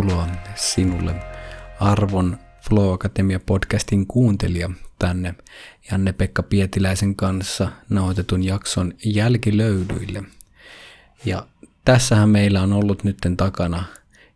tervetuloa 0.00 0.28
sinulle 0.54 1.14
arvon 1.80 2.38
Flow 2.68 2.92
Akatemia 2.92 3.40
podcastin 3.40 4.06
kuuntelija 4.06 4.70
tänne 4.98 5.34
Janne-Pekka 5.90 6.42
Pietiläisen 6.42 7.16
kanssa 7.16 7.72
nauhoitetun 7.88 8.42
jakson 8.42 8.92
jälkilöydyille. 9.04 10.22
Ja 11.24 11.46
tässähän 11.84 12.28
meillä 12.28 12.62
on 12.62 12.72
ollut 12.72 13.04
nytten 13.04 13.36
takana 13.36 13.84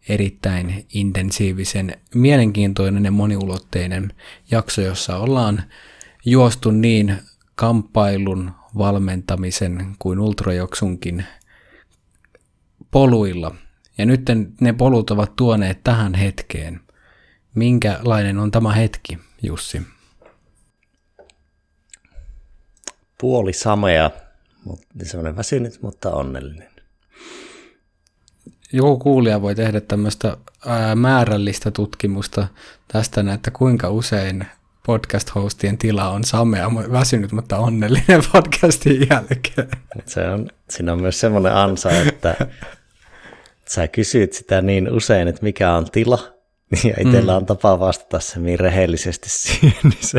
erittäin 0.08 0.86
intensiivisen, 0.94 1.96
mielenkiintoinen 2.14 3.04
ja 3.04 3.10
moniulotteinen 3.10 4.12
jakso, 4.50 4.80
jossa 4.80 5.16
ollaan 5.16 5.62
juostu 6.24 6.70
niin 6.70 7.18
kamppailun, 7.54 8.50
valmentamisen 8.78 9.96
kuin 9.98 10.18
ultrajoksunkin 10.18 11.24
poluilla. 12.90 13.54
Ja 13.98 14.06
nyt 14.06 14.20
ne 14.60 14.72
polut 14.72 15.10
ovat 15.10 15.36
tuoneet 15.36 15.84
tähän 15.84 16.14
hetkeen. 16.14 16.80
Minkälainen 17.54 18.38
on 18.38 18.50
tämä 18.50 18.72
hetki, 18.72 19.18
Jussi? 19.42 19.82
Puoli 23.20 23.52
samea, 23.52 24.10
mutta 24.64 24.86
semmoinen 25.02 25.36
väsynyt, 25.36 25.82
mutta 25.82 26.10
onnellinen. 26.10 26.70
Joku 28.72 28.98
kuulija 28.98 29.42
voi 29.42 29.54
tehdä 29.54 29.80
tämmöistä 29.80 30.36
ää, 30.66 30.94
määrällistä 30.94 31.70
tutkimusta 31.70 32.46
tästä, 32.88 33.24
että 33.34 33.50
kuinka 33.50 33.90
usein 33.90 34.46
podcast-hostien 34.86 35.78
tila 35.78 36.08
on 36.08 36.24
samea, 36.24 36.70
väsynyt, 36.74 37.32
mutta 37.32 37.58
onnellinen 37.58 38.22
podcastin 38.32 39.08
jälkeen. 39.10 39.68
Se 40.06 40.28
on, 40.28 40.50
siinä 40.70 40.92
on 40.92 41.00
myös 41.00 41.20
semmoinen 41.20 41.54
ansa, 41.54 41.90
että 41.90 42.36
sä 43.68 43.88
kysyt 43.88 44.32
sitä 44.32 44.62
niin 44.62 44.92
usein, 44.92 45.28
että 45.28 45.42
mikä 45.42 45.72
on 45.72 45.90
tila, 45.90 46.18
ja 46.84 46.94
itsellä 47.00 47.32
mm. 47.32 47.36
on 47.36 47.46
tapa 47.46 47.80
vastata 47.80 48.20
se 48.20 48.40
niin 48.40 48.60
rehellisesti 48.60 49.28
siihen, 49.38 49.72
niin 49.82 49.98
se, 50.00 50.18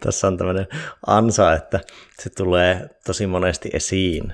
tässä 0.00 0.26
on 0.26 0.38
tämmöinen 0.38 0.66
ansa, 1.06 1.52
että 1.52 1.80
se 2.22 2.30
tulee 2.30 2.88
tosi 3.06 3.26
monesti 3.26 3.70
esiin. 3.72 4.32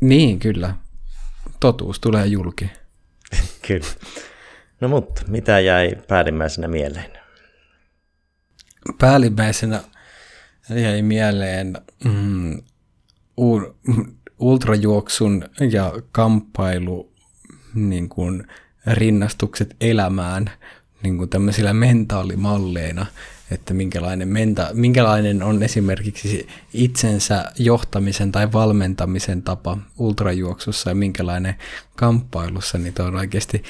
Niin, 0.00 0.38
kyllä. 0.38 0.74
Totuus 1.60 2.00
tulee 2.00 2.26
julki. 2.26 2.70
kyllä. 3.66 3.86
No 4.80 4.88
mutta, 4.88 5.22
mitä 5.28 5.60
jäi 5.60 5.96
päällimmäisenä 6.08 6.68
mieleen? 6.68 7.10
Päällimmäisenä 8.98 9.80
jäi 10.70 11.02
mieleen 11.02 11.76
mm, 12.04 12.62
ultrajuoksun 14.38 15.44
ja 15.70 15.92
kamppailu 16.12 17.09
niin 17.74 18.08
kuin 18.08 18.46
rinnastukset 18.86 19.76
elämään 19.80 20.50
niin 21.02 21.16
kuin 21.16 21.30
tämmöisillä 21.30 21.72
mentaalimalleina, 21.72 23.06
että 23.50 23.74
minkälainen, 23.74 24.28
menta, 24.28 24.70
minkälainen 24.72 25.42
on 25.42 25.62
esimerkiksi 25.62 26.48
itsensä 26.74 27.52
johtamisen 27.58 28.32
tai 28.32 28.52
valmentamisen 28.52 29.42
tapa 29.42 29.78
ultrajuoksussa 29.98 30.90
ja 30.90 30.94
minkälainen 30.94 31.54
kamppailussa, 31.96 32.78
niin 32.78 32.94
tuo 32.94 33.06
on 33.06 33.16
oikeasti 33.16 33.62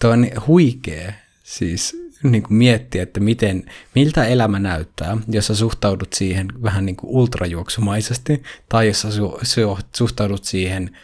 tuo 0.00 0.10
on 0.10 0.26
huikea 0.46 1.12
siis 1.42 1.96
niin 2.22 2.42
kuin 2.42 2.56
miettiä, 2.56 3.02
että 3.02 3.20
miten, 3.20 3.64
miltä 3.94 4.24
elämä 4.24 4.58
näyttää, 4.58 5.16
jos 5.28 5.46
sä 5.46 5.54
suhtaudut 5.54 6.12
siihen 6.12 6.48
vähän 6.62 6.86
niin 6.86 6.96
kuin 6.96 7.10
ultrajuoksumaisesti, 7.10 8.42
tai 8.68 8.86
jos 8.86 9.00
sä 9.00 9.10
su, 9.10 9.38
su, 9.42 9.78
suhtaudut 9.96 10.44
siihen 10.44 10.96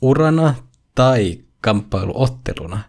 kamppailuurana 0.00 0.54
tai 0.94 1.38
kamppailuotteluna, 1.60 2.82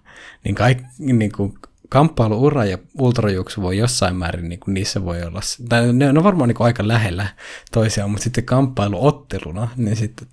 niin, 0.44 0.56
kaikki, 0.56 0.86
niin 1.00 1.32
kuin 1.32 1.54
kamppailuura 1.90 2.66
ja 2.66 2.78
ultrajuoksu 3.00 3.62
voi 3.62 3.78
jossain 3.78 4.16
määrin, 4.16 4.50
niin 4.50 4.60
kuin 4.60 4.74
niissä 4.74 5.06
voi 5.06 5.24
olla, 5.24 5.42
tai 5.70 5.94
ne 5.94 6.10
on 6.10 6.24
varmaan 6.24 6.48
niin 6.48 6.56
kuin 6.56 6.66
aika 6.66 6.88
lähellä 6.88 7.28
toisiaan, 7.72 8.12
mutta 8.12 8.24
sitten 8.24 8.44
kamppailuotteluna, 8.44 9.68
niin 9.76 9.96
sitten, 9.96 10.28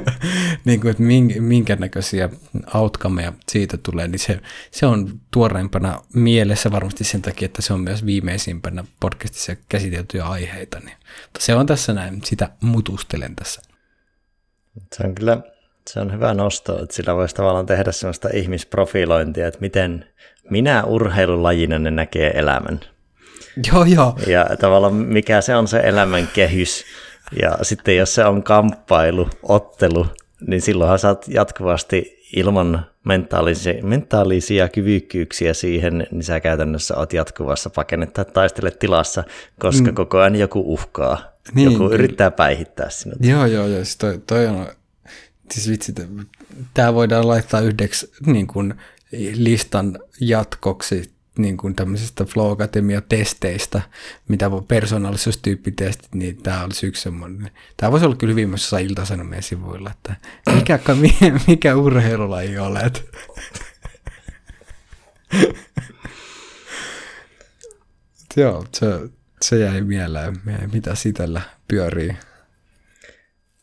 niin 0.64 0.80
kuin, 0.80 0.90
että 0.90 1.02
minkä 1.40 1.76
näköisiä 1.76 2.28
outcomeja 2.74 3.32
siitä 3.48 3.76
tulee, 3.76 4.08
niin 4.08 4.18
se, 4.18 4.40
se 4.70 4.86
on 4.86 5.20
tuoreimpana 5.30 6.02
mielessä 6.14 6.70
varmasti 6.72 7.04
sen 7.04 7.22
takia, 7.22 7.46
että 7.46 7.62
se 7.62 7.72
on 7.72 7.80
myös 7.80 8.06
viimeisimpänä 8.06 8.84
podcastissa 9.00 9.56
käsiteltyjä 9.68 10.24
aiheita, 10.24 10.78
niin, 10.80 10.96
mutta 11.22 11.40
se 11.40 11.54
on 11.54 11.66
tässä 11.66 11.94
näin, 11.94 12.20
sitä 12.24 12.50
mutustelen 12.60 13.36
tässä. 13.36 13.62
Se 14.96 15.06
on 15.06 15.14
kyllä 15.14 15.42
se 15.92 16.00
on 16.00 16.12
hyvä 16.12 16.34
nosto, 16.34 16.82
että 16.82 16.94
sillä 16.94 17.16
voisi 17.16 17.34
tavallaan 17.34 17.66
tehdä 17.66 17.92
sellaista 17.92 18.28
ihmisprofilointia, 18.34 19.46
että 19.46 19.60
miten 19.60 20.04
minä 20.50 20.84
urheilulajina 20.84 21.78
ne 21.78 21.90
näkee 21.90 22.30
elämän. 22.38 22.80
Joo, 23.72 23.84
joo. 23.84 24.18
Ja 24.26 24.46
tavallaan 24.60 24.94
mikä 24.94 25.40
se 25.40 25.56
on 25.56 25.68
se 25.68 25.78
elämän 25.78 26.28
kehys. 26.34 26.84
Ja 27.42 27.58
sitten 27.62 27.96
jos 27.96 28.14
se 28.14 28.24
on 28.24 28.42
kamppailu, 28.42 29.28
ottelu, 29.42 30.06
niin 30.46 30.60
silloinhan 30.60 30.98
saat 30.98 31.24
jatkuvasti 31.28 32.20
ilman 32.36 32.86
mentaalisia, 33.04 33.74
mentaalisia 33.82 34.68
kyvykkyyksiä 34.68 35.54
siihen, 35.54 36.06
niin 36.10 36.22
sä 36.22 36.40
käytännössä 36.40 36.96
oot 36.96 37.12
jatkuvassa 37.12 37.70
pakennetta 37.70 38.24
taistele 38.24 38.70
tilassa, 38.70 39.24
koska 39.58 39.88
mm. 39.90 39.94
koko 39.94 40.18
ajan 40.18 40.36
joku 40.36 40.72
uhkaa. 40.72 41.30
Niin, 41.54 41.72
joku 41.72 41.84
yrittää 41.84 42.30
päihittää 42.30 42.90
sinut. 42.90 43.18
Joo, 43.20 43.46
joo, 43.46 43.66
joo. 43.66 43.76
Siis 43.76 43.96
toi, 43.96 44.18
toi 44.26 44.46
on 44.46 44.66
siis 45.52 45.68
vitsi, 45.68 45.94
tämä 46.74 46.94
voidaan 46.94 47.28
laittaa 47.28 47.60
yhdeksi 47.60 48.12
niin 48.26 48.46
kuin, 48.46 48.74
listan 49.34 49.98
jatkoksi 50.20 51.12
niin 51.38 51.56
kuin 51.56 51.74
tämmöisistä 51.74 52.24
Flow 52.24 52.52
Academia-testeistä, 52.52 53.82
mitä 54.28 54.50
persoonallisuustyyppitestit, 54.68 56.14
niin 56.14 56.42
tämä 56.42 56.64
olisi 56.64 56.86
yksi 56.86 57.02
semmoinen. 57.02 57.50
Tämä 57.76 57.92
voisi 57.92 58.06
olla 58.06 58.16
kyllä 58.16 58.34
viimeisessä 58.34 58.78
iltasanomien 58.78 59.42
sivuilla, 59.42 59.90
että 59.90 60.16
mikä, 60.54 60.78
mikä 61.46 61.76
urheilulaji 61.76 62.58
olet. 62.58 63.10
Joo, 68.36 68.64
se, 68.74 68.86
se 69.42 69.58
jäi 69.58 69.80
mieleen, 69.80 70.36
mitä 70.72 70.94
sitellä 70.94 71.42
pyörii. 71.68 72.16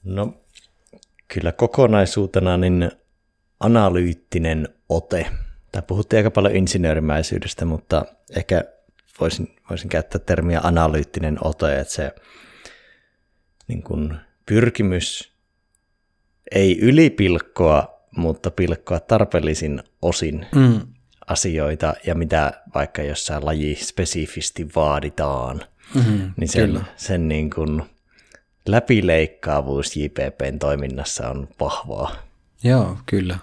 No, 0.04 0.34
kyllä 1.28 1.52
kokonaisuutena 1.52 2.58
niin 2.58 2.92
analyyttinen 3.60 4.70
ote. 4.90 5.28
Tämä 5.72 5.82
puhuttiin 5.82 6.18
aika 6.18 6.32
paljon 6.32 6.56
insinöörimäisyydestä, 6.56 7.66
mutta 7.66 8.06
ehkä 8.36 8.64
voisin, 9.20 9.56
voisin 9.70 9.90
käyttää 9.90 10.22
termiä 10.26 10.62
analyyttinen 10.64 11.38
ote, 11.42 11.80
että 11.80 11.94
se 11.94 12.16
niin 13.68 13.84
kuin 13.84 14.16
pyrkimys 14.46 15.34
ei 16.52 16.80
ylipilkkoa, 16.80 18.08
mutta 18.18 18.52
pilkkoa 18.52 19.00
tarpeellisin 19.00 19.84
osin 20.02 20.46
mm. 20.56 20.82
asioita 21.28 21.94
ja 22.06 22.16
mitä 22.16 22.54
vaikka 22.76 23.02
jossain 23.02 23.46
laji 23.46 23.76
spesifisti 23.76 24.68
vaaditaan, 24.76 25.62
mm-hmm, 25.96 26.32
niin 26.38 26.48
sen, 26.50 26.82
sen 26.96 27.28
niin 27.28 27.50
kuin 27.50 27.84
läpileikkaavuus 28.68 29.96
JPPn 29.96 30.60
toiminnassa 30.60 31.30
on 31.30 31.48
vahvaa. 31.60 32.16
Joo, 32.64 32.98
kyllä. 33.06 33.38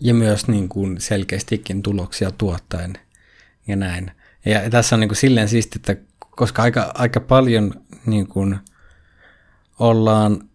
Ja 0.00 0.14
myös 0.14 0.48
niin 0.48 0.68
kuin 0.68 1.00
selkeästikin 1.00 1.82
tuloksia 1.82 2.30
tuottaen 2.30 2.92
ja 3.66 3.76
näin. 3.76 4.10
Ja 4.44 4.70
tässä 4.70 4.96
on 4.96 5.00
niin 5.00 5.08
kuin 5.08 5.16
silleen 5.16 5.48
siisti, 5.48 5.78
että 5.78 5.96
koska 6.18 6.62
aika, 6.62 6.92
aika 6.94 7.20
paljon 7.20 7.74
niin 8.06 8.26
kuin 8.26 8.58
ollaan 9.78 10.49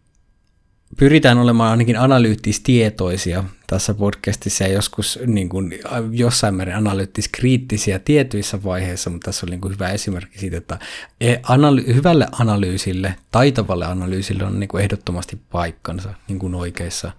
pyritään 0.98 1.38
olemaan 1.38 1.72
ainakin 1.72 2.00
analyyttis-tietoisia 2.00 3.44
tässä 3.68 3.94
podcastissa 3.94 4.64
ja 4.64 4.74
joskus 4.74 5.20
niin 5.26 5.50
kuin, 5.50 5.80
jossain 6.12 6.56
määrin 6.56 6.76
analyyttis-kriittisiä 6.76 8.00
tietyissä 8.00 8.64
vaiheissa, 8.64 9.10
mutta 9.10 9.26
tässä 9.26 9.46
oli 9.46 9.52
niin 9.52 9.62
kuin 9.62 9.74
hyvä 9.74 9.90
esimerkki 9.90 10.40
siitä, 10.40 10.58
että 10.58 10.80
e, 11.22 11.36
analy- 11.36 11.94
hyvälle 11.94 12.28
analyysille, 12.40 13.16
taitavalle 13.32 13.86
analyysille 13.86 14.44
on 14.44 14.60
niin 14.60 14.68
kuin 14.68 14.84
ehdottomasti 14.84 15.40
paikkansa 15.52 16.14
niin 16.28 16.40
kuin 16.40 16.56
oikeissa. 16.56 17.12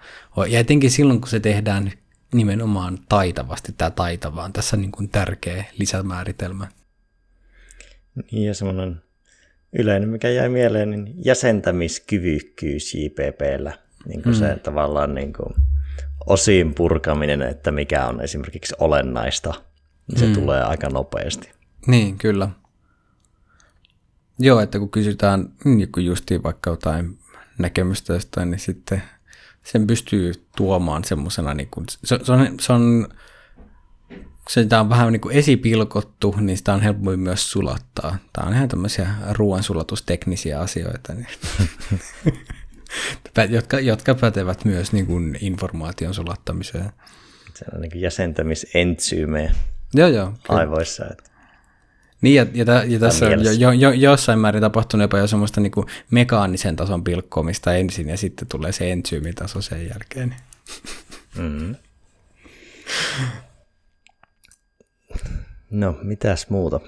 Ja 0.48 0.58
etenkin 0.58 0.90
silloin, 0.90 1.20
kun 1.20 1.28
se 1.28 1.40
tehdään 1.40 1.92
nimenomaan 2.34 2.98
taitavasti, 3.08 3.74
tämä 3.78 3.90
taitava 3.90 4.44
on 4.44 4.52
tässä 4.52 4.76
niin 4.76 4.92
kuin 4.92 5.08
tärkeä 5.08 5.64
lisämääritelmä. 5.78 6.68
Niin 8.32 8.46
ja 8.46 8.54
semmoinen 8.54 9.02
yleinen, 9.78 10.08
mikä 10.08 10.28
jäi 10.28 10.48
mieleen, 10.48 10.90
niin 10.90 11.14
jäsentämiskyvykkyys 11.24 12.94
JPPllä. 12.94 13.78
Niin 14.06 14.22
kuin 14.22 14.34
mm. 14.34 14.38
se 14.38 14.56
tavallaan 14.62 15.14
niin 15.14 15.32
kuin 15.32 15.54
osin 16.26 16.74
purkaminen, 16.74 17.42
että 17.42 17.70
mikä 17.70 18.06
on 18.06 18.20
esimerkiksi 18.20 18.74
olennaista, 18.78 19.54
niin 20.08 20.18
se 20.18 20.26
mm. 20.26 20.32
tulee 20.32 20.62
aika 20.62 20.88
nopeasti. 20.88 21.50
Niin, 21.86 22.18
kyllä. 22.18 22.48
Joo, 24.38 24.60
että 24.60 24.78
kun 24.78 24.90
kysytään 24.90 25.48
niin 25.64 25.92
kun 25.92 26.04
justiin 26.04 26.42
vaikka 26.42 26.70
jotain 26.70 27.18
näkemystä 27.58 28.12
jostain, 28.12 28.50
niin 28.50 28.58
sitten 28.58 29.02
sen 29.62 29.86
pystyy 29.86 30.32
tuomaan 30.56 31.04
semmoisena, 31.04 31.54
niin 31.54 31.68
kuin, 31.70 31.86
se, 31.88 32.18
se, 32.22 32.32
on, 32.32 32.48
se 32.60 32.72
on 32.72 33.08
sitä 34.48 34.80
on 34.80 34.88
vähän 34.88 35.12
niin 35.12 35.20
kuin 35.20 35.36
esipilkottu, 35.36 36.34
niin 36.40 36.58
sitä 36.58 36.74
on 36.74 36.80
helpompi 36.80 37.16
myös 37.16 37.50
sulattaa. 37.50 38.18
Tämä 38.32 38.48
on 38.48 38.54
ihan 38.54 38.68
tämmöisiä 38.68 39.08
ruoansulatusteknisiä 39.30 40.60
asioita, 40.60 41.14
niin 41.14 41.26
jotka, 43.56 43.80
jotka 43.80 44.14
pätevät 44.14 44.64
myös 44.64 44.92
niin 44.92 45.06
kuin 45.06 45.38
informaation 45.40 46.14
sulattamiseen. 46.14 46.90
Se 47.54 47.64
on 47.74 47.80
niin 47.80 47.90
kuin 47.90 48.02
jäsentämisentsyymeja 48.02 49.50
joo, 49.94 50.08
joo, 50.08 50.32
aivoissa. 50.48 51.04
Että. 51.10 51.30
Niin, 52.20 52.34
ja, 52.34 52.46
ja, 52.54 52.84
ja 52.84 52.98
tässä 52.98 53.26
on 53.26 53.44
jo, 53.44 53.52
jo, 53.52 53.72
jo, 53.72 53.90
jossain 53.90 54.38
määrin 54.38 54.62
tapahtunut 54.62 55.02
jopa 55.02 55.18
jo 55.18 55.26
semmoista 55.26 55.60
niin 55.60 55.72
kuin 55.72 55.86
mekaanisen 56.10 56.76
tason 56.76 57.04
pilkkomista 57.04 57.74
ensin, 57.74 58.08
ja 58.08 58.16
sitten 58.16 58.48
tulee 58.48 58.72
se 58.72 58.92
entsyymitaso 58.92 59.60
sen 59.60 59.88
jälkeen. 59.88 60.36
Mm-hmm. 61.38 61.74
No, 65.70 65.98
mitäs 66.02 66.50
muuta 66.50 66.80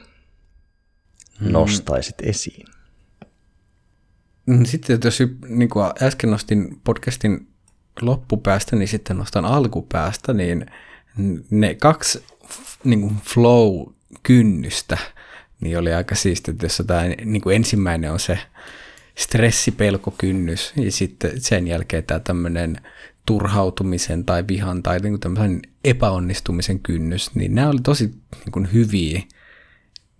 mm. 1.41 1.53
nostaisit 1.53 2.15
esiin? 2.23 2.67
Mm, 4.47 4.65
sitten 4.65 5.01
jos 5.05 5.19
niin 5.49 5.69
kuin 5.69 5.87
äsken 6.03 6.31
nostin 6.31 6.81
podcastin 6.85 7.49
loppupäästä, 8.01 8.77
niin 8.77 8.89
sitten 8.89 9.19
nostan 9.19 9.45
alkupäästä, 9.45 10.33
niin 10.33 10.67
ne 11.51 11.75
kaksi 11.75 12.25
niin 12.85 13.01
kuin 13.01 13.17
flow-kynnystä, 13.17 14.99
niin 15.61 15.79
oli 15.79 15.95
aika 15.95 16.15
siistiä, 16.15 16.53
että 16.53 16.67
jos 16.67 16.83
tämä 16.87 17.03
niin 17.25 17.43
kuin 17.43 17.57
ensimmäinen 17.57 18.13
on 18.13 18.21
se 18.21 18.39
stressipelkokynnys, 19.19 20.73
ja 20.77 20.93
sitten 20.93 21.41
sen 21.41 21.69
jälkeen 21.69 22.05
tämä 22.05 22.21
tämmöinen 22.21 22.77
turhautumisen 23.27 24.25
tai 24.25 24.45
vihan 24.49 24.83
tai 24.83 24.99
niin 24.99 25.21
tämmöisen 25.21 25.63
epäonnistumisen 25.85 26.81
kynnys, 26.81 27.35
niin 27.35 27.55
nämä 27.55 27.69
oli 27.69 27.81
tosi 27.83 28.07
niin 28.45 28.53
kuin 28.53 28.73
hyviä. 28.73 29.23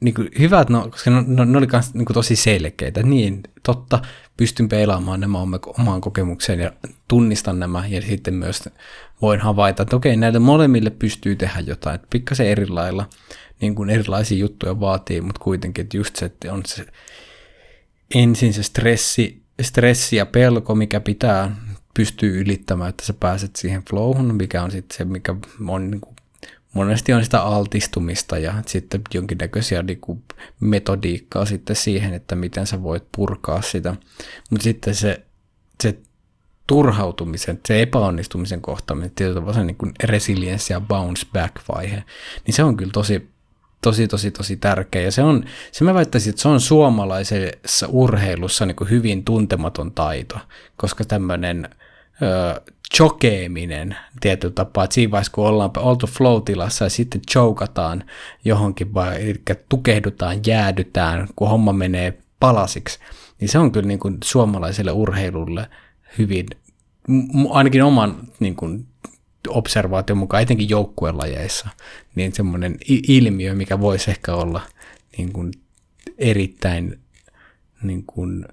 Niin 0.01 0.15
kuin 0.15 0.29
hyvät, 0.39 0.71
no, 0.71 0.89
koska 0.91 1.11
ne, 1.11 1.25
ne, 1.27 1.45
ne 1.45 1.59
oli 1.59 1.67
myös 1.73 1.95
niin 1.95 2.05
kuin 2.05 2.15
tosi 2.15 2.37
selkeitä. 2.37 3.03
Niin, 3.03 3.43
totta, 3.63 4.03
pystyn 4.37 4.69
peilaamaan 4.69 5.21
nämä 5.21 5.39
omaan 5.67 6.01
kokemukseen 6.01 6.61
ja 6.61 6.73
tunnistan 7.09 7.59
nämä 7.59 7.87
ja 7.87 8.03
sitten 8.03 8.35
myös 8.35 8.69
voin 9.23 9.41
havaita, 9.41 9.83
että 9.83 9.97
okei, 9.97 10.17
näille 10.17 10.39
molemmille 10.39 10.91
pystyy 10.91 11.37
tehdä 11.37 11.61
jotain, 11.61 11.95
että 11.95 12.07
pikkasen 12.11 12.47
eri 12.47 12.67
lailla, 12.67 13.09
niin 13.61 13.75
kuin 13.75 13.91
erilaisia 13.91 14.39
juttuja 14.39 14.81
vaatii, 14.81 15.21
mutta 15.21 15.45
kuitenkin, 15.45 15.83
että 15.83 15.97
just 15.97 16.17
se, 16.17 16.27
että 16.27 16.53
on 16.53 16.63
se 16.67 16.87
ensin 18.15 18.55
se 18.55 18.63
stressi, 18.63 19.43
stressi 19.63 20.17
ja 20.17 20.27
pelko, 20.27 20.75
mikä 20.75 21.01
pitää 21.01 21.57
pystyy 21.95 22.41
ylittämään, 22.41 22.91
että 22.91 23.05
sä 23.05 23.15
pääset 23.21 23.57
siihen 23.57 23.83
flowhun, 23.91 24.35
mikä 24.35 24.63
on 24.63 24.71
sitten 24.71 24.97
se, 24.97 25.05
mikä 25.05 25.35
on 25.69 25.91
niin 25.91 26.01
kuin, 26.01 26.17
monesti 26.75 27.13
on 27.13 27.25
sitä 27.25 27.43
altistumista 27.43 28.39
ja 28.39 28.55
sitten 28.67 29.01
jonkinnäköisiä 29.15 29.83
niin 29.83 30.01
kuin, 30.01 30.23
metodiikkaa 30.61 31.45
sitten 31.45 31.77
siihen, 31.77 32.15
että 32.15 32.37
miten 32.37 32.67
sä 32.67 32.83
voit 32.83 33.05
purkaa 33.17 33.63
sitä. 33.63 33.97
Mutta 34.51 34.65
sitten 34.65 34.95
se, 34.95 35.27
se 35.83 35.99
turhautumisen, 36.67 37.61
se 37.67 37.83
epäonnistumisen 37.83 38.61
kohtaaminen, 38.61 39.11
tietyllä 39.11 39.53
se 39.53 39.65
niin 39.65 39.77
kuin 39.77 39.93
resilience 40.05 40.75
ja 40.75 40.81
bounce 40.81 41.27
back 41.33 41.55
vaihe, 41.69 42.05
niin 42.47 42.55
se 42.55 42.63
on 42.63 42.77
kyllä 42.77 42.93
tosi, 42.93 43.29
tosi, 43.81 44.09
tosi, 44.09 44.31
tosi 44.31 44.57
tärkeä. 44.57 45.03
Ja 45.03 45.13
se 45.13 45.23
on, 45.23 45.45
se 45.73 45.85
mä 45.85 45.95
väittäisin, 45.95 46.31
että 46.31 46.43
se 46.43 46.49
on 46.49 46.61
suomalaisessa 46.61 47.87
urheilussa 47.89 48.67
niin 48.67 48.77
kuin 48.77 48.91
hyvin 48.91 49.25
tuntematon 49.25 49.93
taito, 49.93 50.39
koska 50.77 51.05
tämmöinen 51.05 51.69
chokeeminen 52.95 53.97
tietyllä 54.21 54.55
tapaa, 54.55 54.85
että 54.85 54.95
siinä 54.95 55.11
vaiheessa 55.11 55.33
kun 55.33 55.47
ollaan 55.47 55.71
oltu 55.77 56.07
flow-tilassa 56.07 56.85
ja 56.85 56.91
sitten 56.91 57.21
chokataan 57.31 58.05
johonkin, 58.45 58.95
vai, 58.95 59.31
eli 59.31 59.43
tukehdutaan, 59.69 60.41
jäädytään, 60.47 61.29
kun 61.37 61.49
homma 61.49 61.73
menee 61.73 62.19
palasiksi, 62.41 62.99
niin 63.41 63.49
se 63.49 63.59
on 63.59 63.73
kyllä 63.73 63.89
niin 63.89 63.99
kuin 63.99 64.19
suomalaiselle 64.25 64.93
urheilulle 64.93 65.69
hyvin, 66.19 66.47
ainakin 67.51 67.85
oman 67.85 68.17
niin 68.41 68.57
kuin, 68.57 68.87
observaation 69.51 70.19
mukaan, 70.19 70.43
etenkin 70.43 70.69
joukkuelajeissa, 70.69 71.69
niin 72.15 72.33
semmoinen 72.33 72.77
ilmiö, 73.09 73.55
mikä 73.55 73.81
voisi 73.81 74.11
ehkä 74.11 74.35
olla 74.35 74.61
niin 75.19 75.33
kuin, 75.33 75.53
erittäin 76.19 77.01
niin 77.83 78.05
kuin, 78.07 78.47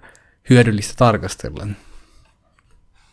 hyödyllistä 0.50 0.94
tarkastella. 0.98 1.68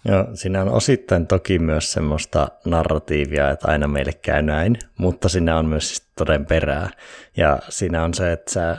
Joo, 0.05 0.27
siinä 0.35 0.63
on 0.63 0.69
osittain 0.69 1.27
toki 1.27 1.59
myös 1.59 1.93
semmoista 1.93 2.49
narratiivia, 2.65 3.51
että 3.51 3.69
aina 3.69 3.89
meille 3.89 4.13
käy 4.13 4.43
näin, 4.43 4.79
mutta 4.99 5.29
siinä 5.29 5.59
on 5.59 5.67
myös 5.67 5.89
siis 5.89 6.07
toden 6.17 6.47
perää. 6.47 6.91
Ja 7.37 7.59
siinä 7.69 8.05
on 8.05 8.15
se, 8.15 8.33
että 8.33 8.53
sä, 8.53 8.77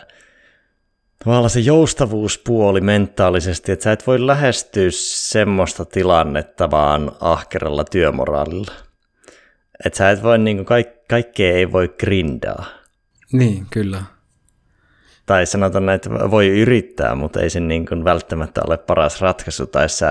tavallaan 1.24 1.50
se 1.50 1.60
joustavuuspuoli 1.60 2.82
mentaalisesti, 2.82 3.72
että 3.72 3.84
sä 3.84 3.92
et 3.92 4.08
voi 4.08 4.28
lähestyä 4.28 4.88
semmoista 4.92 5.86
tilannetta 5.86 6.72
vaan 6.72 7.12
ahkeralla 7.20 7.84
työmoraalilla. 7.84 8.72
Että 9.86 9.98
sä 9.98 10.10
et 10.10 10.24
voi, 10.24 10.40
niin 10.40 10.58
kuin, 10.58 10.66
kaik- 10.66 11.08
kaikkea 11.10 11.54
ei 11.54 11.72
voi 11.72 11.88
grindaa. 12.00 12.66
Niin, 13.32 13.66
kyllä. 13.70 14.04
Tai 15.26 15.46
sanotaan, 15.46 15.90
että 15.90 16.10
voi 16.10 16.48
yrittää, 16.48 17.16
mutta 17.16 17.42
ei 17.42 17.50
se 17.50 17.60
niin 17.60 17.86
kuin 17.86 18.04
välttämättä 18.04 18.62
ole 18.68 18.78
paras 18.78 19.22
ratkaisu, 19.22 19.68
tai 19.68 19.90
sä 19.90 20.10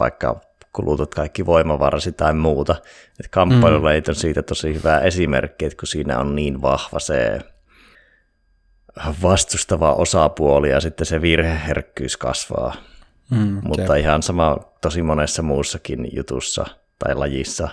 vaikka 0.00 0.40
kulutat 0.72 1.14
kaikki 1.14 1.46
voimavarasi 1.46 2.12
tai 2.12 2.34
muuta. 2.34 2.72
Että 3.10 3.30
kamppailulajit 3.30 4.08
on 4.08 4.14
siitä 4.14 4.42
tosi 4.42 4.74
hyvä 4.74 4.98
esimerkki, 4.98 5.64
että 5.64 5.78
kun 5.80 5.88
siinä 5.88 6.18
on 6.18 6.36
niin 6.36 6.62
vahva 6.62 6.98
se 6.98 7.38
vastustava 9.22 9.92
osapuoli 9.92 10.70
ja 10.70 10.80
sitten 10.80 11.06
se 11.06 11.22
virheherkkyys 11.22 12.16
kasvaa. 12.16 12.74
Mm, 13.30 13.60
Mutta 13.62 13.92
se. 13.92 14.00
ihan 14.00 14.22
sama 14.22 14.56
tosi 14.80 15.02
monessa 15.02 15.42
muussakin 15.42 16.08
jutussa 16.12 16.66
tai 16.98 17.14
lajissa, 17.14 17.68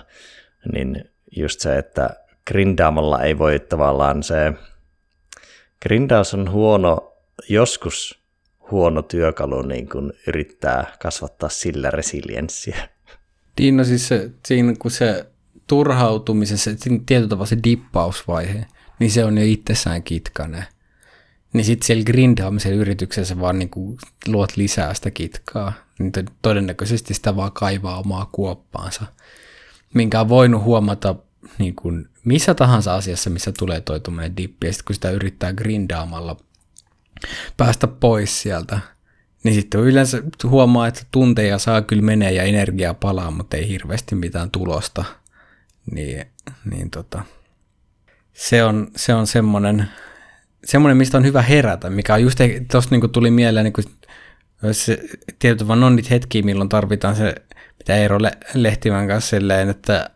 niin 0.72 1.10
just 1.36 1.60
se, 1.60 1.78
että 1.78 2.10
grindaamalla 2.46 3.22
ei 3.22 3.38
voi 3.38 3.60
tavallaan 3.60 4.22
se 4.22 4.52
Grindaus 5.84 6.34
on 6.34 6.50
huono, 6.50 7.12
joskus 7.48 8.18
huono 8.70 9.02
työkalu 9.02 9.62
niin 9.62 9.88
kun 9.88 10.12
yrittää 10.26 10.96
kasvattaa 10.98 11.48
sillä 11.48 11.90
resilienssiä. 11.90 12.88
Niin, 13.58 13.76
no 13.76 13.84
siis 13.84 14.08
se, 14.08 14.30
siinä 14.46 14.74
kun 14.78 14.90
se 14.90 15.26
turhautumisessa, 15.66 16.70
tietyllä 17.06 17.28
tavalla 17.28 17.46
se 17.46 17.58
dippausvaihe, 17.64 18.66
niin 18.98 19.10
se 19.10 19.24
on 19.24 19.38
jo 19.38 19.44
itsessään 19.44 20.02
kitkane. 20.02 20.66
Niin 21.52 21.64
sitten 21.64 21.86
siellä 21.86 22.04
grindaamisen 22.04 22.74
yrityksessä 22.74 23.40
vaan 23.40 23.58
niin 23.58 23.70
kuin 23.70 23.98
luot 24.26 24.56
lisää 24.56 24.94
sitä 24.94 25.10
kitkaa, 25.10 25.72
niin 25.98 26.12
todennäköisesti 26.42 27.14
sitä 27.14 27.36
vaan 27.36 27.52
kaivaa 27.52 27.98
omaa 27.98 28.28
kuoppaansa, 28.32 29.04
minkä 29.94 30.20
on 30.20 30.28
voinut 30.28 30.62
huomata 30.62 31.14
niin 31.58 31.74
kuin 31.74 32.08
missä 32.24 32.54
tahansa 32.54 32.94
asiassa, 32.94 33.30
missä 33.30 33.52
tulee 33.58 33.80
toi 33.80 34.00
dippi, 34.36 34.66
ja 34.66 34.72
sitten 34.72 34.86
kun 34.86 34.94
sitä 34.94 35.10
yrittää 35.10 35.52
grindaamalla 35.52 36.36
päästä 37.56 37.86
pois 37.86 38.42
sieltä, 38.42 38.78
niin 39.42 39.54
sitten 39.54 39.80
yleensä 39.80 40.22
huomaa, 40.44 40.86
että 40.86 41.02
tunteja 41.10 41.58
saa 41.58 41.82
kyllä 41.82 42.02
menee 42.02 42.32
ja 42.32 42.42
energiaa 42.42 42.94
palaa, 42.94 43.30
mutta 43.30 43.56
ei 43.56 43.68
hirveästi 43.68 44.14
mitään 44.14 44.50
tulosta. 44.50 45.04
Niin, 45.90 46.26
niin 46.70 46.90
tota, 46.90 47.22
se 48.32 48.64
on, 48.64 48.88
se 48.96 49.14
on 49.14 49.26
semmoinen, 49.26 49.88
semmoinen, 50.64 50.96
mistä 50.96 51.18
on 51.18 51.24
hyvä 51.24 51.42
herätä, 51.42 51.90
mikä 51.90 52.14
on 52.14 52.22
just, 52.22 52.38
tuosta 52.70 52.96
niin 52.96 53.10
tuli 53.10 53.30
mieleen, 53.30 53.64
niin 53.64 53.72
kuin, 53.72 53.84
se, 54.72 55.00
tietysti 55.38 55.68
vaan 55.68 55.84
on 55.84 55.96
niitä 55.96 56.08
hetkiä, 56.10 56.42
milloin 56.42 56.68
tarvitaan 56.68 57.16
se, 57.16 57.34
mitä 57.84 57.96
Eero 57.96 58.18
Lehtimän 58.54 59.08
kanssa 59.08 59.30
silleen, 59.30 59.68
että 59.68 60.10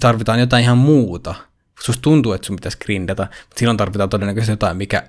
tarvitaan 0.00 0.40
jotain 0.40 0.64
ihan 0.64 0.78
muuta. 0.78 1.34
Susta 1.80 2.02
tuntuu, 2.02 2.32
että 2.32 2.46
sun 2.46 2.56
pitäisi 2.56 2.78
grindata, 2.78 3.22
mutta 3.22 3.58
silloin 3.58 3.76
tarvitaan 3.76 4.08
todennäköisesti 4.08 4.52
jotain, 4.52 4.76
mikä 4.76 5.08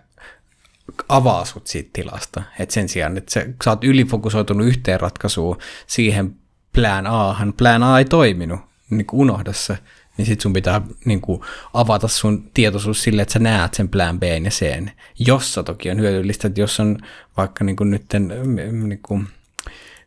avaa 1.09 1.45
sut 1.45 1.67
siitä 1.67 1.89
tilasta. 1.93 2.43
Et 2.59 2.71
sen 2.71 2.89
sijaan, 2.89 3.17
että 3.17 3.33
sä, 3.33 3.45
sä 3.63 3.69
oot 3.69 3.83
ylifokusoitunut 3.83 4.67
yhteen 4.67 4.99
ratkaisuun 4.99 5.57
siihen 5.87 6.35
plan 6.73 7.07
A, 7.07 7.35
plan 7.57 7.83
A 7.83 7.99
ei 7.99 8.05
toiminut, 8.05 8.59
niin 8.89 9.05
kuin 9.05 9.19
unohda 9.21 9.53
se, 9.53 9.77
niin 10.17 10.25
sit 10.25 10.41
sun 10.41 10.53
pitää 10.53 10.81
niin 11.05 11.21
kuin, 11.21 11.41
avata 11.73 12.07
sun 12.07 12.49
tietoisuus 12.53 13.03
sille, 13.03 13.21
että 13.21 13.33
sä 13.33 13.39
näet 13.39 13.73
sen 13.73 13.89
plan 13.89 14.19
B 14.19 14.23
ja 14.23 14.49
C, 14.49 14.85
jossa 15.19 15.63
toki 15.63 15.91
on 15.91 15.99
hyödyllistä, 15.99 16.47
että 16.47 16.61
jos 16.61 16.79
on 16.79 16.97
vaikka 17.37 17.63
niin 17.63 17.75
kuin 17.75 17.91
nytten, 17.91 18.33
niin 18.55 18.99
kuin, 19.01 19.27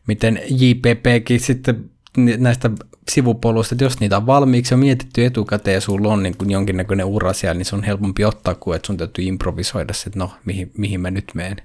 miten 0.07 0.41
JPPkin 0.49 1.39
sitten 1.39 1.89
näistä 2.17 2.69
sivupoluista, 3.11 3.75
että 3.75 3.85
jos 3.85 3.99
niitä 3.99 4.17
on 4.17 4.25
valmiiksi 4.25 4.73
jo 4.73 4.77
mietitty 4.77 5.25
etukäteen 5.25 5.75
ja 5.75 5.81
sulla 5.81 6.13
on 6.13 6.23
niin 6.23 6.37
kuin 6.37 6.51
jonkinnäköinen 6.51 7.05
ura 7.05 7.33
siellä, 7.33 7.57
niin 7.57 7.65
se 7.65 7.75
on 7.75 7.83
helpompi 7.83 8.25
ottaa 8.25 8.55
kuin 8.55 8.75
että 8.75 8.87
sun 8.87 8.97
täytyy 8.97 9.25
improvisoida 9.25 9.93
se, 9.93 10.09
että 10.09 10.19
no, 10.19 10.31
mihin, 10.45 10.71
mihin 10.77 11.01
mä 11.01 11.11
nyt 11.11 11.31
menen. 11.33 11.57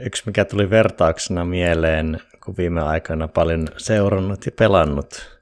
Yksi, 0.00 0.22
mikä 0.26 0.44
tuli 0.44 0.70
vertauksena 0.70 1.44
mieleen, 1.44 2.20
kun 2.44 2.54
viime 2.58 2.82
aikoina 2.82 3.28
paljon 3.28 3.68
seurannut 3.76 4.46
ja 4.46 4.52
pelannut 4.52 5.38